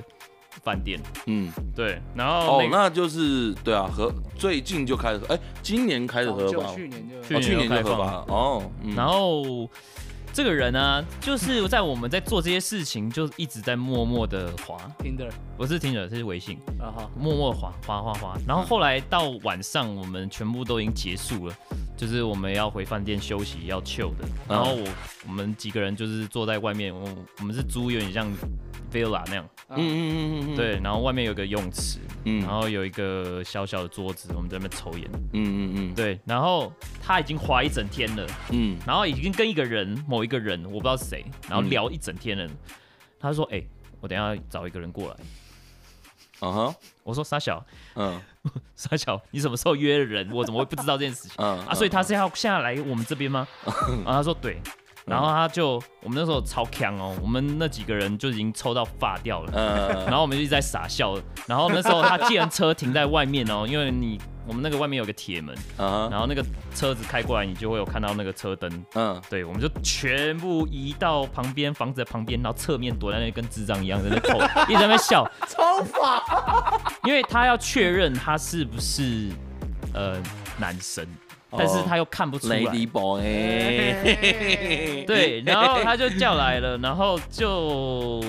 [0.63, 7.99] 饭店，嗯，对，然后哦，那就是对啊，和最近就开始，哎，今年开始合法，去年就去年就开放。
[8.27, 9.67] 哦，然后。
[10.35, 14.75] 这个人呢、啊，就是在我们在做这些事情，就一直在默默的滑。
[14.99, 16.57] Tinder 不是 Tinder，这是微信。
[16.77, 18.37] 啊哈，默默滑滑滑滑。
[18.45, 21.55] 然后后来到晚上，我们全部都已经结束了，
[21.95, 24.27] 就是我们要回饭店休息，要 chill 的。
[24.49, 24.85] 然后我
[25.25, 27.07] 我们几个人就是坐在外面，我
[27.39, 28.29] 我们是租有点像
[28.91, 29.49] villa 那样。
[29.69, 30.55] 嗯嗯嗯嗯。
[30.57, 35.09] 对，然后外面有个泳池，嗯，然后有一个小小的桌子，我们在那边抽烟。
[35.31, 35.95] 嗯嗯嗯。
[35.95, 36.71] 对，然后
[37.01, 38.27] 他已经滑一整天了。
[38.51, 38.77] 嗯。
[38.85, 42.49] 然后已经跟一个人某一个人，我不知道是谁，然后聊一整天了。
[43.19, 43.63] 他说：“哎，
[44.01, 45.17] 我等下找一个人过来。”
[46.41, 46.75] 嗯哼。
[47.03, 47.63] 我说：“沙小，
[47.95, 48.19] 嗯，
[48.75, 50.29] 沙小，你什么时候约人？
[50.31, 51.45] 我怎么会不知道这件事情？
[51.45, 53.47] 啊，所以他是要下来我们这边吗？”
[54.03, 54.59] 然后他说：“对。”
[55.05, 61.15] 然后他就，我们那时候超强哦，我们那几个人就已经抽到发掉了， 然后我们就一直在傻笑。
[61.45, 66.43] 然后那时候他既然车停在外面哦，因为你我们那个外面有个铁门，然后那个
[66.73, 68.85] 车子开过来，你就会有看到那个车灯。
[68.95, 75.23] 嗯，对，我们就全部移到旁边房子的旁边，然后侧面躲在那里跟智障一样在那偷， 一直在那笑。
[75.47, 79.29] 超法，因为他要确认他是不是
[79.93, 80.17] 呃
[80.57, 81.05] 男生。
[81.51, 83.21] 但是他又看不出来，Lady Boy，
[85.05, 88.21] 对， 然后他就叫来了，然后就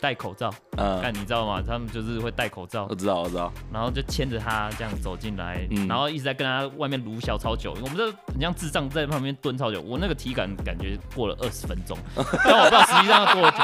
[0.00, 1.60] 戴口罩，嗯，但你知道吗？
[1.66, 13.56] 他们就是会戴口罩，我知道，我知道，然后就牵着他这样走进来，然后一直在跟他外面撸小超久，我们这很像智障在旁边蹲超久，我那个体感感觉过了二十分钟， 但我不知道实际上要多久，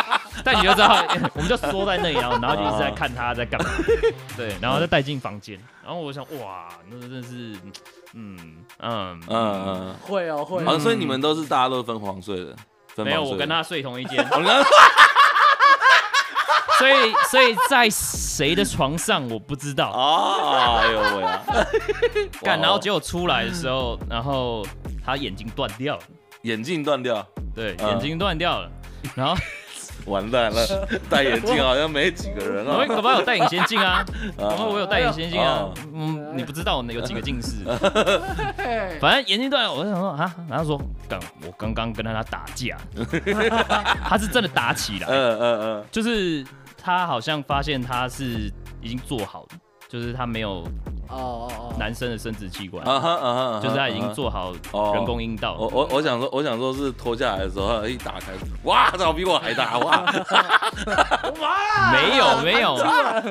[0.43, 3.71] 但你就知道， 我们就缩在那里，然后然后就一直在看他在干嘛，
[4.37, 7.55] 对，然后就带进房间，然后我想，哇，那真的是。
[8.15, 8.37] 嗯
[8.81, 10.65] 嗯嗯嗯，会哦会。
[10.65, 12.57] 啊，所以你们都是大家都是分房睡的？
[13.05, 14.25] 没有，我跟他睡同一间。
[16.79, 20.81] 所以所以在谁的床上我不知道啊。
[20.81, 22.29] 哎呦喂！
[22.43, 24.67] 干，然后结果出来的时候，然后
[25.05, 26.03] 他眼睛断掉了。
[26.43, 27.27] 眼镜断掉？
[27.55, 28.71] 对，眼睛断掉了。
[29.15, 29.35] 然后
[30.07, 32.77] 完蛋了， 戴眼镜好像没几个人啊。
[32.79, 34.05] 我可不有戴隐形镜啊？
[34.39, 35.69] 然 后我有戴隐形镜啊。
[35.93, 37.65] 嗯，你不知道我有几个近视。
[39.01, 42.77] 反正眼镜断了，我就想说啊，然后说刚我刚刚跟他打架，
[44.09, 45.07] 他是真的打起来。
[45.09, 46.45] 嗯嗯嗯，就是
[46.83, 49.49] 他好像发现他是已经做好了，
[49.95, 50.65] 就是他没有。
[51.07, 52.83] 哦哦哦，男生的生殖器官，
[53.63, 54.53] 就是他已经做好
[54.95, 55.55] 人工阴道。
[55.61, 58.33] 我我我想说，我想说是脱下来的时候一打开，
[58.65, 59.79] 哇，怎么比我还大？
[59.79, 60.03] 哇，
[61.41, 62.75] 哇，没有没有，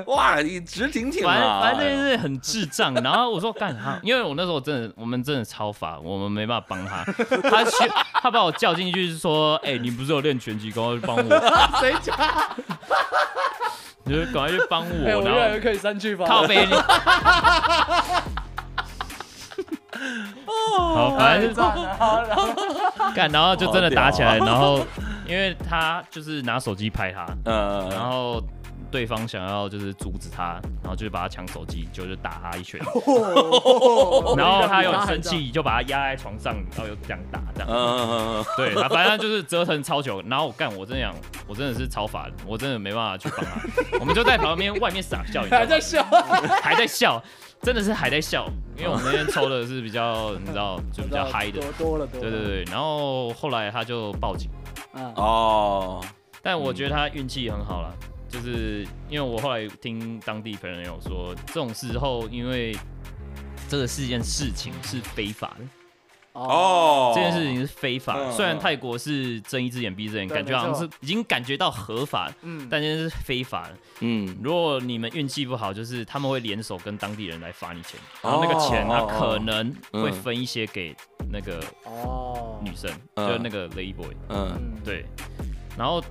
[0.05, 1.61] 哇，你直挺挺啊！
[1.61, 2.93] 反正就是很智障。
[2.93, 7.03] 然后我说干他，因为我那时候真的，我们真的超法，我们没办法帮他。
[7.49, 7.91] 他去，
[8.21, 11.23] 他把我叫进去，是说，哎，你不是有练拳击，赶快去帮我。
[11.81, 12.15] 谁讲？
[14.05, 16.25] 你就赶快去帮我， 然后越来越可以删去吧。
[16.27, 16.73] 靠背你。
[20.45, 21.61] 好，反正就
[23.15, 24.85] 干，然后就真的打起来，然后
[25.27, 28.41] 因为他就是拿手机拍他，嗯，然后。
[28.93, 32.79] 对方想要就是阻止他，然后就把他抢手机，就是打他一拳，
[34.37, 40.21] 然后他又生气，就把他压在床上，然后又这样打，这样，对，他反正就是折腾超久。
[40.27, 41.11] 然后我干，我真的想，
[41.47, 43.59] 我真的是超烦，我真的没办法去帮他。
[43.99, 46.03] 我们就在旁边外面傻笑，还在笑，
[46.61, 47.19] 还在笑，
[47.63, 52.63] 真的是还在笑，因为我们那天抽的是比较，你知道，就比较 嗨的，多了多了，对对对。
[52.65, 54.51] 然后后来他就报警，
[55.15, 55.99] 哦，
[56.43, 57.91] 但我觉得他运气很好了。
[58.33, 62.75] 就是因为我后来听当地朋友说，这种时候因为
[63.69, 65.65] 这个是件事情是非法的。
[66.33, 68.31] 哦，这件事情是非法的。
[68.31, 73.77] 虽然泰国是睁一只眼闭一只眼，感觉好像是已经感觉到合法，嗯，但是是非法的。
[73.99, 80.95] 嗯，如果你们运气不好，就是他们会联手跟当地人来罚你钱，然后那个钱他可能会分一些给
[81.31, 82.59] 那个哦。
[82.63, 85.05] 女生，就那个 lady boy，嗯，对，
[85.77, 86.03] 然后。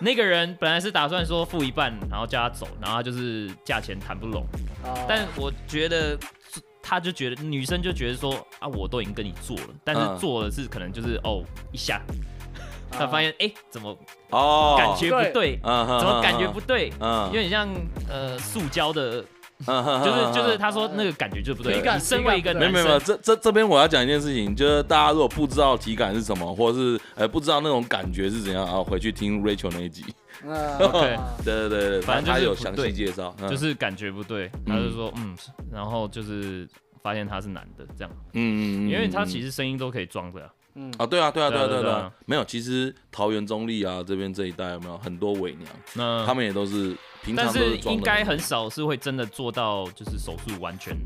[0.00, 4.44] 那个人本来是打算说付一半，然后叫他走，然后他就是价钱谈不拢。
[5.06, 6.18] 但我觉得，
[6.82, 12.00] 他就觉得女生就觉得说啊，我都已经跟你做了，但是做的是可能就是哦一下，
[12.90, 13.96] 他发现哎怎么
[14.30, 14.74] 哦。
[14.78, 17.68] 感觉不对，怎么感觉不对，有点像
[18.08, 19.24] 呃塑胶的。
[19.66, 30.04] 就是就是他说那个感觉就不对，你身为一个男生，没有没有，这这这边我要讲一件事情，就是大家如果不知道体感是什么，或者是呃不知道那种感觉是怎样啊，回去听 Rachel 那一集。
[30.42, 35.36] 对对对对，反正就是有详细介绍，就是感觉不对，他就说嗯，
[35.70, 36.66] 然后就是
[37.02, 40.50] 发现他是男的这样，嗯嗯，因为他其实声音都可以装的。
[40.74, 45.68] 嗯啊，对啊，对啊，对啊，对啊，没有，其实桃园中立啊这边这一带有没有很多伪娘？
[45.94, 47.80] 那他们也都是平常都是装的。
[47.82, 50.96] 但是应该很少是会真的做到就是手术完全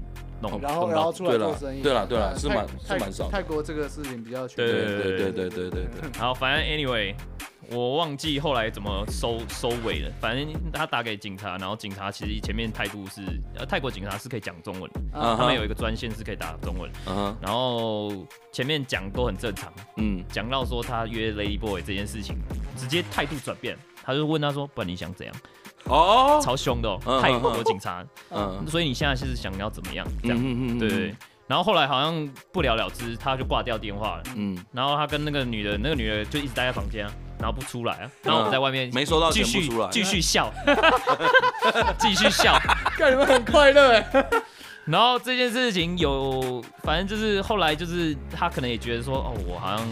[0.43, 1.83] 弄，然后然后出来做生意。
[1.83, 3.31] 对了对了，是蛮是蛮少。
[3.31, 4.57] 泰国这个事情比较全。
[4.57, 6.21] 对对对对对对对对。
[6.21, 7.15] 好，反正 anyway。
[7.71, 13.23] 我忘记后来怎么收收尾了，反正他打给警察，然后警察其实前面态度是，
[13.57, 15.37] 呃，泰国警察是可以讲中文，uh huh.
[15.37, 17.35] 他们有一个专线是可以打中文，uh huh.
[17.41, 18.13] 然后
[18.53, 22.37] 前面讲都很正常，嗯，讲到说他约 Lady Boy 这件事情，
[22.77, 25.35] 直接态度转变，他就问他说，不然你想怎样？
[25.85, 28.71] 哦，超凶的哦，泰国警察，嗯、uh，huh.
[28.71, 30.07] 所以你现在是想要怎么样？
[30.23, 31.15] 这样，uh 对。
[31.47, 37.13] 然后后来好像不了了之，他就挂掉电话了，嗯，然后他跟那个女的，那个女的就一直待在房间啊。
[37.37, 40.51] 然后不出来啊，然后我们在外面没收到继续出来，继续笑，
[41.99, 42.57] 继续笑，
[42.97, 44.27] 看你们很快乐哎。
[44.87, 49.87] 然后这件事情有，反正就是后来就是他可能也觉得说，哦，我好像。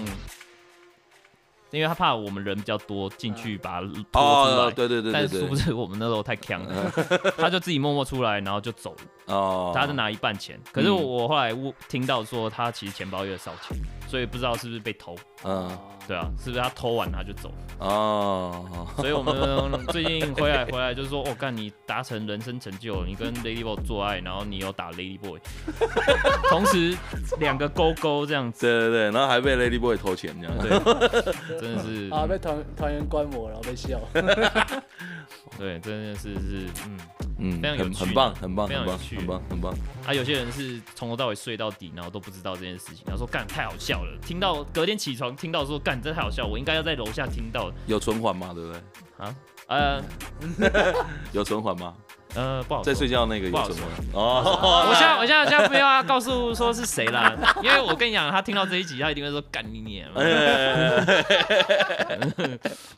[1.72, 6.92] 因为他怕我们人比较多进去把他拖出来，对对对，但是殊不知我们那时候太强了，
[7.36, 9.34] 他就自己默默出来，然后就走了。
[9.34, 11.52] 哦，他就拿一半钱，可是我后来
[11.88, 13.76] 听到说他其实钱包有点少钱，
[14.12, 15.16] 所以不知道是不是被偷。
[15.42, 15.74] 嗯，
[16.06, 17.50] 对啊，是不是他偷完他就走？
[17.78, 18.68] 哦，
[19.00, 25.40] 所以我们最近回来回来就是说，我干你达成人生成就，你跟 Lady Boy 做爱，然后你又打 Lady Boy，
[26.50, 26.94] 同时
[27.40, 28.66] 两个勾勾这样子。
[28.66, 30.58] 对对对，然后还被 Lady Boy 偷钱这样。
[30.58, 30.78] 对。
[31.58, 33.98] 真的是啊，被团团员观摩，然后被笑。
[35.56, 36.98] 对，真的是是嗯
[37.38, 39.74] 嗯，非常有趣，很棒，很棒，非常有趣，很棒，很棒。
[40.06, 47.72] 啊，有些人是从头到尾睡到底，然后都不知道这件事情，然后说干太好笑了，听到隔天起床听到说干这太好笑，我应该要在楼下听到。
[47.86, 48.52] 有存款吗？
[48.54, 48.80] 对不对？
[49.18, 49.34] 啊，
[49.68, 50.02] 呃，
[51.32, 51.94] 有存款吗？
[52.34, 53.82] 呃，不好在睡觉那个有什么？
[54.14, 54.42] 哦，
[54.88, 60.08] 我现在我现在现在不要告诉说是谁啦，因为我跟你讲，他听到这一集，他一定会说干你娘。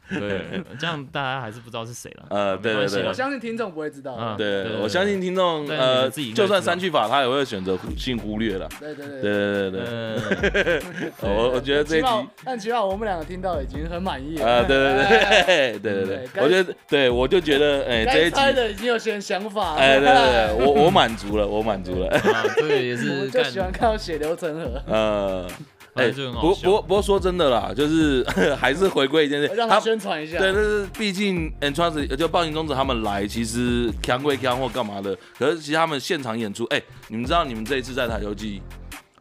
[0.09, 2.26] 对，这样大家还是不知道是谁了。
[2.30, 4.35] 呃，对对对，我相信听众不会知道。
[4.37, 8.68] 对，我相信听众呃，就算删去法，他也会选择性忽略了。
[8.78, 10.82] 对对对对对对。
[11.22, 12.07] 我我觉得这一集，
[12.45, 14.47] 但起码我们两个听到已经很满意了。
[14.47, 19.75] 啊，对对对对对 对，我觉得对，我就觉得哎，这一集的已经有些想法。
[19.77, 22.20] 哎，对对对，我我满足了，我满足了。
[22.57, 24.83] 这个也是，我就喜欢看到血流成河。
[24.87, 25.49] 呃。
[25.95, 28.27] 哎，不不不过说真的啦，就是
[28.59, 30.39] 还是回归一件事，让他宣传一下。
[30.39, 38.61] 对，但是毕竟 Entrance 就暴行终止他们来，其实强归强或干嘛的，可是其实他们现场演出，哎，你们知道你们这一次在台球季，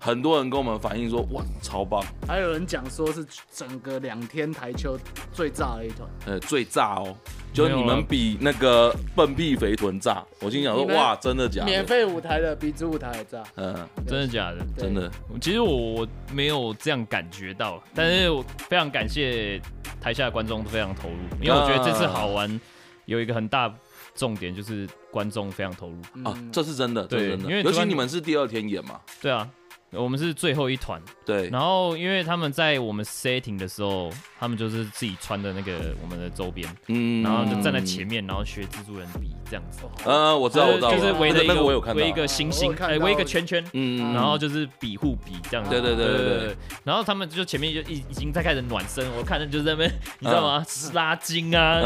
[0.04, 2.04] 很多人跟我们反映说，哇，超棒。
[2.28, 5.00] 还有人讲说是整个两天台球
[5.32, 7.16] 最炸的一团，呃，最炸哦。
[7.54, 11.68] 就你们比那个笨屁肥臀炸，我心想说哇，真的假的？
[11.68, 13.74] 免费舞台的比主舞台还炸，嗯，
[14.06, 14.58] 真的假的？
[14.78, 15.10] 真的。
[15.40, 19.62] 其实我我没有这样感觉到，但是我非常感谢
[20.02, 22.60] 台下的观众非常投入，因为我觉得这次好玩
[23.06, 23.74] 有一个很大
[24.16, 25.98] 重点就是观众非常投入
[26.30, 27.50] 啊，这是真的，这是真的。
[27.50, 29.50] 因为尤其你们是第二天演嘛，对啊。
[29.96, 31.50] 我们是最后一团，对。
[31.50, 39.80] 然后因为他们在我们 setting 的时候，他们就是自己穿的那个我们的周边，嗯，然后就站在前面，然后学蜘蛛人比这样子。
[40.06, 45.70] 呃，我知道，我知道，就是围着一个我有看到，围一个星星，哎，围一个圈圈，嗯，然后就是比互比这样子。
[45.70, 46.56] 对对对对对。
[46.84, 50.66] 然后他们就前面就已已经在开始暖身，我看着就是在那边，你知道吗？
[50.94, 51.80] 拉筋啊，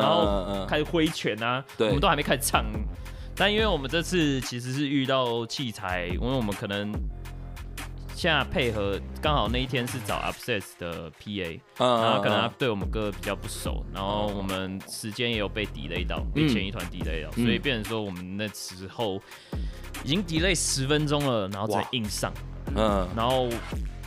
[0.00, 2.64] 然后开始挥拳啊，我们都还没开始唱。
[3.34, 6.92] 但因为我们这次其实是遇到器材，因为我们可能。
[8.18, 19.22] 现在配合刚好那一天是找 Upsets 的 PA，然后可能他对我们歌比较不熟，然后我们时间也有被 delay 到，被前一团 delay 到，所以变成说我们那时候
[20.02, 22.32] 已经 delay 十分钟了，然后才硬上，
[22.74, 23.48] 嗯，然后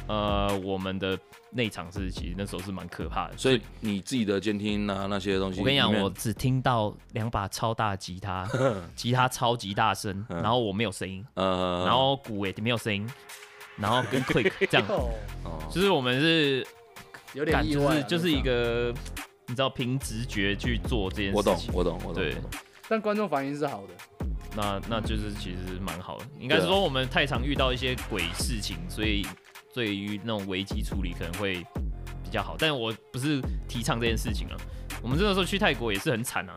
[0.09, 1.17] 呃我们的
[1.51, 8.45] 内场是其实那时候是蛮可怕的，所以你自己的监听啊那些东西，我跟你讲，我只听到两把超大吉他，
[8.93, 13.09] 吉他超级大声，然后我没有声音，嗯，然后鼓也没有声音。
[13.81, 14.87] 然后跟 quick 这样，
[15.69, 16.65] 就是我们是
[17.33, 18.93] 有点意外，就是就是一个
[19.47, 21.33] 你知道凭直觉去做这件事情。
[21.33, 22.13] 我懂，我懂，我懂。
[22.13, 22.35] 对，
[22.87, 23.93] 但观众反应是好的，
[24.55, 26.25] 那那就是其实蛮好的。
[26.39, 29.25] 应该是说我们太常遇到一些鬼事情，所以
[29.73, 31.55] 对于那种危机处理可能会
[32.23, 32.55] 比较好。
[32.59, 34.57] 但我不是提倡这件事情啊。
[35.01, 36.55] 我们这个时候去泰国也是很惨啊。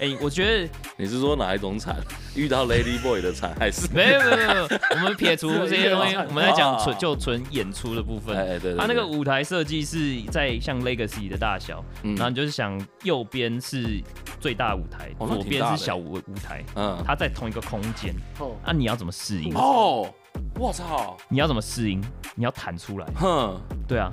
[0.00, 1.94] 哎、欸，我觉得 你是说哪一种惨？
[2.34, 4.68] 遇到 Lady Boy 的惨，还是没有没有没有？
[4.92, 8.34] 我们撇除这些东西，我们在讲纯就纯演出的部分。
[8.34, 14.02] 哎、欸、对，对，对，他那个舞台设计是在像 Legacy 的大小，嗯、然后你就是想右边是
[14.40, 18.14] 最大舞台，哦、左边是小舞舞台，嗯，它在同一个空间。
[18.38, 19.54] 哦，那、啊、你要怎么适应？
[19.54, 20.10] 哦，
[20.54, 21.18] 我操！
[21.28, 22.00] 你要怎么适应？
[22.34, 23.06] 你要弹出来。
[23.16, 24.10] 哼，对啊，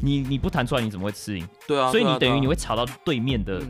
[0.00, 1.48] 你你不弹出来，你怎么会适应？
[1.66, 3.60] 对啊，所以你等于你会吵到对面的。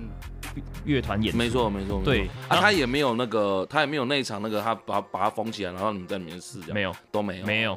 [0.59, 6.92] 嗯乐团演没错没错，对啊，他也没有那个，他也没有那一场那个，他把把它封起来，然后你们在里面试，没有。
[7.11, 7.46] 都没有。
[7.46, 7.74] 没有。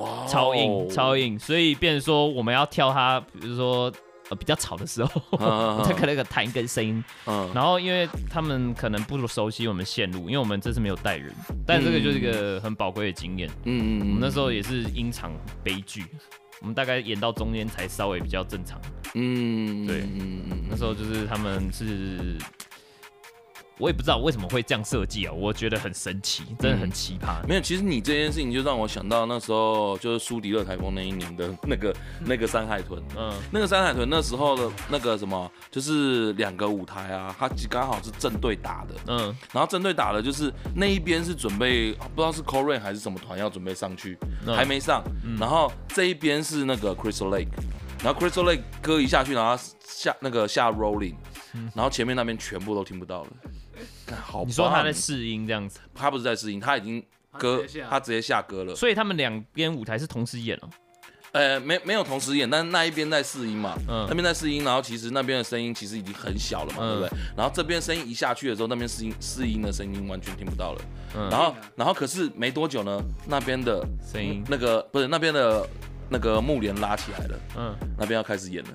[0.00, 3.92] 哇，超硬超硬，所以变成说我们要跳他，比如说
[4.30, 5.20] 呃比较吵的时候，
[5.84, 11.32] 他可能那个弹一根声音，嗯，然后因为他们可能不熟悉我们线路，因为我们这次没有带人，
[11.66, 15.32] 但这个就是一个很宝贵的经验，嗯嗯，我们那时候也是因场
[15.62, 16.04] 悲剧。
[16.64, 18.80] 我们大概演到中间才稍微比较正常，
[19.12, 22.38] 嗯，对，嗯，那时候就是他们是。
[23.78, 27.42] 我也不知道为什么会这样设计啊，我觉得很神奇，真的很奇葩。
[27.42, 44.16] 嗯、没有，其实你这件事情就让我想到那时候就是苏迪勒台风那一年的那个那个山海豚，嗯，那个山海豚那时候的那个什么，就是两个舞台啊，它刚好是正对打的，嗯，然后正对打的就是那一边是准备不知道是 Corin 还是什么团要准备上去，
[44.46, 47.48] 嗯、还没上，嗯、然后这一边是那个 Crystal Lake，
[48.04, 51.16] 然后 Crystal Lake 歌一下去，然后下那个下 Rolling，
[51.74, 53.30] 然后前面那边全部都听不到了。
[54.12, 57.04] 好，你说他在试音这样子，他不是在试音，他已经
[57.38, 58.74] 歌，他直接下歌了。
[58.74, 60.70] 所以他们两边舞台是同时演了。
[61.32, 67.10] 呃，没没有同时演，但是那一边在试音嘛，嗯，那边在试音，然后其实那边的声音其实已经很小了嘛，对不对？
[67.36, 70.80] 然后这边声音一下去的时候，那边试音试音的声音完全听不到了。
[71.16, 75.68] 嗯，然后然后可是没多久呢，那边的声音那个不是那边的
[76.08, 78.70] 那个幕帘拉起来了，嗯，那边要开始演了，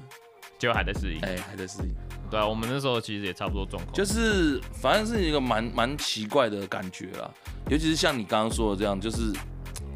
[0.57, 1.95] 结果还在试音，哎，还在试音。
[2.29, 7.29] 对啊，我们那时候其实也差不多状况，就是反正是一个蛮蛮奇怪的感觉啦，
[7.69, 9.33] 尤其是像你刚刚说的这样，就是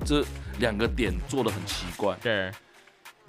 [0.06, 0.26] 这
[0.60, 2.16] 两个点做的很奇怪。
[2.22, 2.52] 对，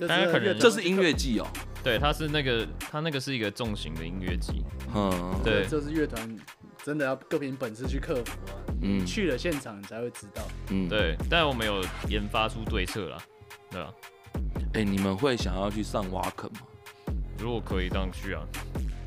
[0.08, 1.46] 大家可能这是音乐季哦。
[1.82, 4.64] 对，它是那个，它那个是一个重型的音乐季。
[4.94, 6.34] 嗯，对，这是乐团
[6.82, 8.56] 真的要各凭本事去克服啊。
[8.80, 10.42] 嗯，去了现场你才会知道。
[10.70, 13.18] 嗯，对，但我们有研发出对策了，
[13.70, 13.92] 对吧？
[14.72, 16.60] 哎，你们会想要去上挖坑吗？
[17.38, 18.42] 如果可以，当然去啊。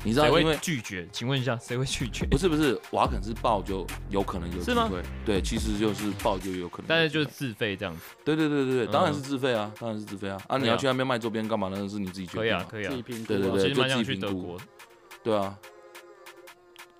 [0.04, 1.06] 你知道因为拒绝？
[1.10, 2.24] 请问一下，谁会拒绝？
[2.26, 4.64] 不是不是，瓦肯是报就有可能有机会。
[4.66, 4.90] 是吗？
[5.24, 6.86] 对，其实就是报就有可能。
[6.86, 8.00] 但是就是自费这样子。
[8.24, 10.40] 对对对对对，当然是自费啊，当然是自费啊。
[10.46, 11.68] 啊，你要去那边卖周边干嘛？
[11.72, 12.40] 那是你自己决定。
[12.40, 12.90] 可以啊，可以啊。
[12.90, 14.56] 对对对，其实蛮想去德国。
[15.22, 15.56] 对啊。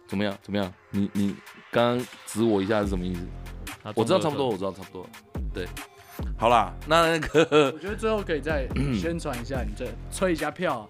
[0.06, 0.36] 怎么样？
[0.42, 0.72] 怎么样？
[0.90, 1.36] 你你
[1.70, 3.20] 刚刚指我一下是什么意思？
[3.94, 5.06] 我知道差不多，我知道差不多。
[5.54, 5.66] 对。
[6.36, 8.66] 好啦，那那个，我觉得最后可以再
[8.98, 10.88] 宣传一下，你这催一下票。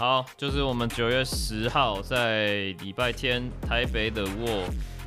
[0.00, 4.64] 好，就是我们九月十号在礼拜天台北的沃，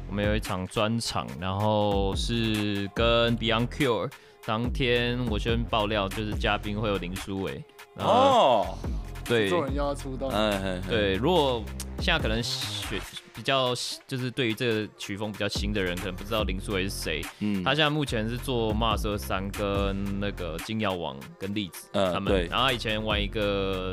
[0.08, 4.12] 我们有一场专场，然后是跟 Beyond Cure。
[4.46, 7.64] 当天我先爆料，就是嘉宾会有林书伟。
[7.96, 8.78] 哦，
[9.26, 10.28] 对，做人要出道。
[10.28, 11.64] 哎，对，如果
[11.98, 13.02] 现在可能学
[13.34, 13.74] 比较
[14.08, 17.20] 就是对于这个曲风比较新的人，可能不知道林书伟是谁。
[17.40, 22.26] 嗯，他现在目前是做 Mars 三跟那个金耀王跟栗子他们。
[22.26, 23.92] 对，然后他以前玩一个。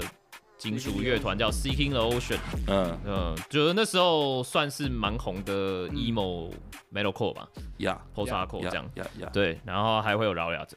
[0.60, 6.50] 金属乐团叫 Seeking the Ocean，嗯嗯，就是那时候算是蛮红的 emo
[6.92, 7.48] metalcore 吧
[7.78, 8.84] ，，Yeah，post hardcore 这样，
[9.32, 10.76] 对，然后还会有饶亚哲，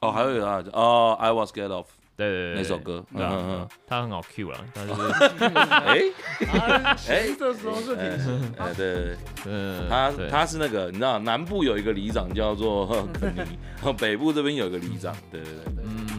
[0.00, 1.88] 哦，还会有饶雅哲，哦，I was scared of，
[2.18, 4.92] 对对对，那首歌，嗯嗯，他很好 Q 了，但是，
[5.54, 6.00] 哎。
[7.08, 8.04] 哎，这时候是挺，
[8.58, 15.64] 哎对对对，他他是那个你知道南部有一个里长叫做肯尼，北部这边有一个里长，对对对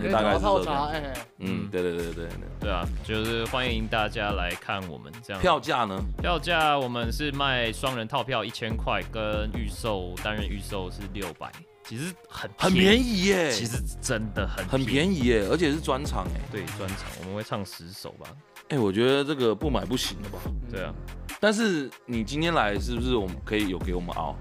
[0.01, 0.11] 对。
[0.11, 2.27] 大概泡茶，哎，嗯，对对对对。
[2.61, 5.41] 对啊，就是欢迎大家来看我们这样。
[5.41, 6.01] 票价呢？
[6.21, 11.51] 票价我们是卖双人套票一千块，跟预售单人预售是六百，
[11.89, 18.27] 其实很很便宜耶，其实真的很很便宜耶，而且是专场哎，对，专场我们会唱十首吧。
[18.67, 20.37] 哎，我觉得这个不买不行了吧？
[20.69, 20.93] 对啊，
[21.39, 24.35] 但是你今天来是不是我们可以有给我们熬？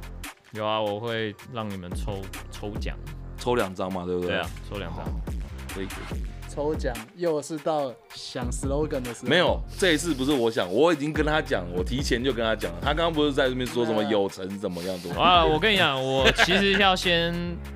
[0.52, 2.20] 有啊，我会让你们抽
[2.50, 2.94] 抽奖，
[3.38, 4.32] 抽两张嘛，对不对？
[4.32, 5.06] 对啊，抽两张。
[5.74, 9.28] 可以可以，抽奖又是到想 slogan 的时候。
[9.28, 12.78] 没有，这一次不是我想，我已经跟他讲，我提前就跟他讲了。
[12.80, 15.44] 他刚刚不是在这边说什么有成怎么样子啊？
[15.44, 17.34] 我跟你讲，我其实要先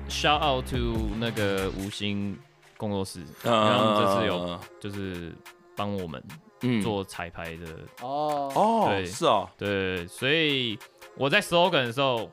[0.09, 0.77] shout out to
[1.19, 2.37] 那个吴昕
[2.75, 5.31] 工作室，然后这次有就是
[5.75, 6.21] 帮我们
[6.81, 7.65] 做彩排的
[8.01, 10.77] 哦哦，对，是哦，对，所以
[11.15, 12.29] 我在 slogan 的时候。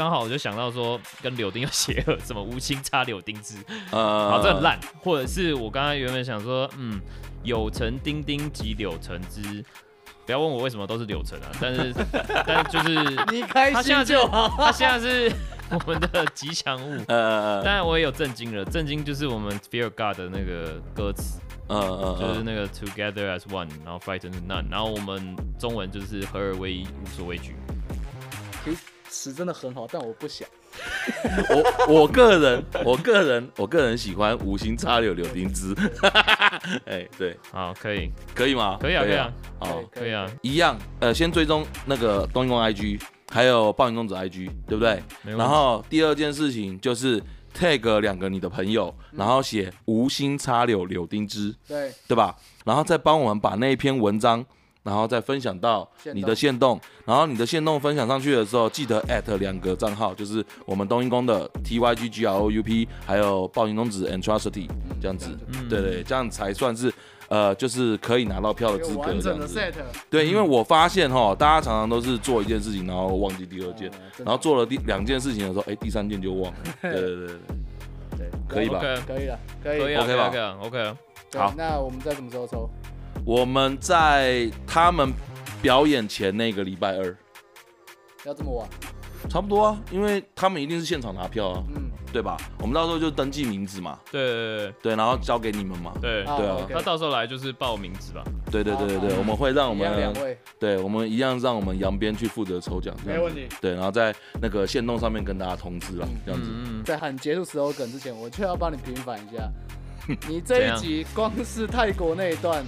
[0.00, 3.56] 刚好我就想到说，跟柳丁有邪恶，什么无心插柳丁枝，
[3.90, 4.80] 啊，好，这很烂。
[5.02, 6.98] 或者是我刚刚原本想说，嗯，
[7.42, 9.62] 有成丁丁及柳橙汁，
[10.24, 11.94] 不要问我为什么都是柳橙啊，但是，
[12.46, 12.98] 但就是
[13.30, 14.48] 你开心就好。
[14.56, 15.30] 他现在是
[15.68, 27.54] 我们的吉祥物， 呃，当然我也有震惊了，震惊就是我们 Fear God 的那个歌词，嗯嗯，就是那个 Together as One，然后 Frightened None，然后我们中文就是合二为一，无所畏惧。
[29.10, 30.48] 词真的很好，但我不想。
[31.88, 35.74] 我我个人，我个人，我个人喜欢无心插柳柳丁枝。
[36.86, 38.78] 哎，对，好，可以，可以吗？
[38.80, 40.30] 可以啊，可以啊，好，可以啊。
[40.42, 43.00] 一样，呃，先追踪那个东英公 IG，
[43.30, 45.02] 还有暴饮公子 IG，对不对？
[45.24, 47.20] 然后第二件事情就是
[47.52, 52.36] tag 两个你的朋友，然后写无心插柳柳丁枝，对，对吧？
[52.64, 54.46] 然后再帮我们把那一篇文章。
[54.82, 64.66] 然后再分享到你的线动，然后你的线动分享上去的时候，记得 at 两个账号，就是我们冬阴功的 T Y G G R O U P，还有暴行公子 Entrusty
[65.00, 65.36] 这样子，
[65.68, 66.92] 对对，这样才算是
[67.28, 69.72] 呃，就是可以拿到票的资格这样子。
[70.08, 76.58] 对，因为我发现哈，大家常常都是做一件事情，然后忘记第二件，然后做了第两件事情的时候，哎，第三件就忘了。
[76.82, 77.36] 对对对对，
[78.18, 78.80] 对，可以吧？
[79.06, 80.94] 可以了，可以，OK 吧？OK，
[81.34, 82.68] 好，那我们在什么时候抽？
[83.24, 85.12] 我们在他们
[85.62, 87.16] 表演前那个礼拜二，
[88.24, 88.68] 要这么晚？
[89.28, 92.38] 差不多啊，因为他们一定是现场拿票啊，嗯，对吧？
[92.58, 94.74] 我们到时候就登记名字嘛，对对对。
[94.82, 106.50] 对，然后交给你们嘛，对对啊，那到时候来就是报名字吧，对对对对对，我们会让我们两位，对我们一样让我们扬边去负责抽奖，没问题，对，然后在那个线动上面跟大家通知了，这样子，
[106.82, 109.50] 在喊结束 slogan 之前，我却要帮你平反一下，
[110.26, 112.64] 你这一集光是泰国那一段。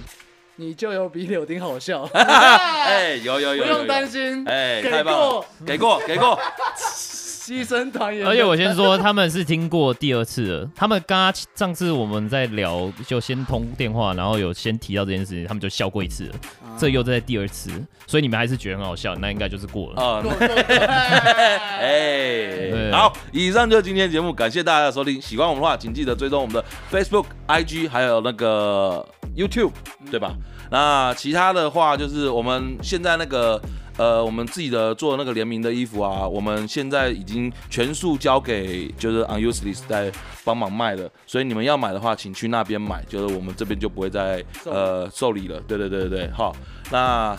[0.55, 6.39] 你就有比柳丁好笑， 哎，有有有，不用担心，哎，给过，给过，给过。
[6.77, 8.25] 牺牲团员。
[8.25, 10.69] 而且我先说，他们是听过第二次了。
[10.73, 16.35] 他们刚刚上次我们在聊，就先通电话，然后有先提到这件事情，他们就笑过一次了。
[16.63, 17.69] 啊、这又在第二次，
[18.07, 20.01] 所以你们还是觉得很好笑，那应该就是过了。
[20.01, 20.23] 啊，
[21.81, 25.21] 哎，好，以上就是今天节目，感谢大家的收听。
[25.21, 29.05] 喜欢我们的话，请记得追踪我们的 Facebook、IG，还有那个
[29.35, 29.71] YouTube，
[30.09, 30.35] 对吧？
[30.71, 33.61] 那其他的话，就是我们现在那个。
[33.95, 40.11] 呃，我们自己的做的那个联名的衣服啊，我们现在已经全数交给就是 Unuseless 在
[40.43, 45.59] 帮忙卖了，所以你们要买的话，请去那边买，就是我们这边就不会再呃受理了。
[45.67, 46.55] 对对对对对，好，
[46.89, 47.37] 那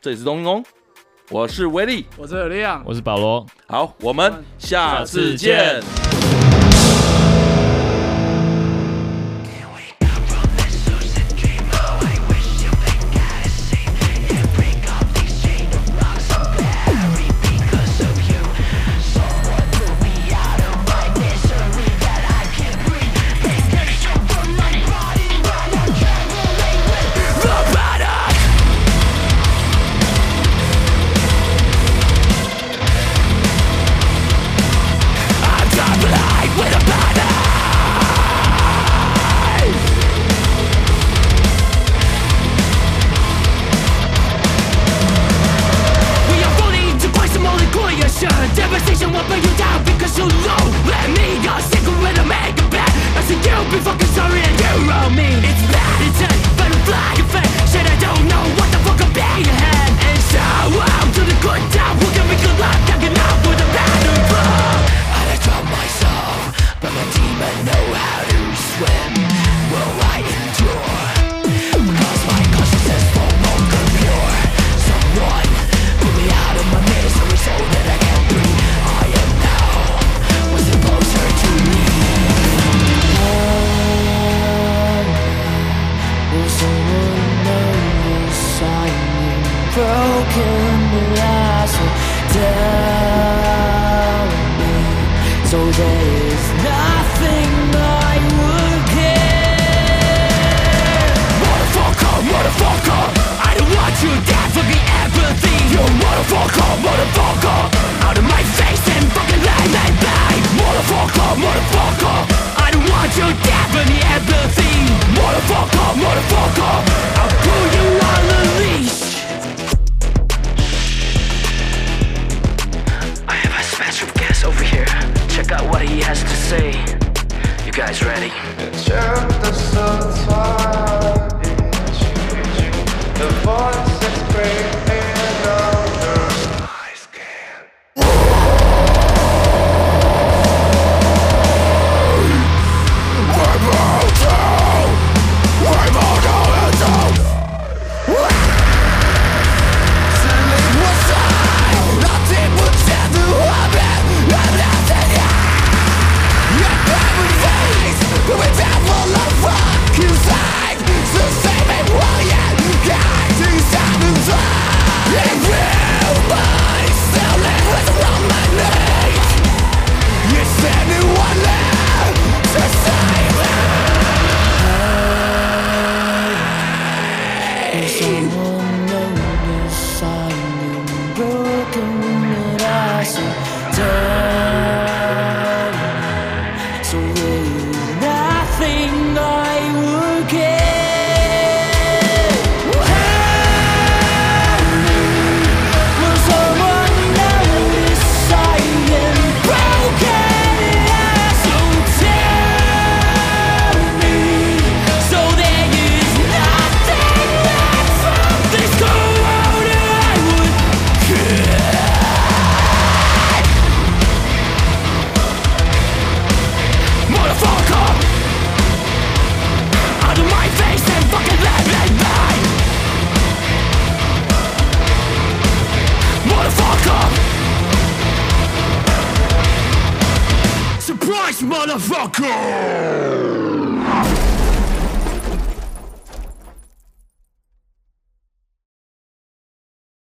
[0.00, 0.64] 这里是东东，
[1.28, 5.82] 我是威力，我是李阳，我是保罗，好，我们下次见。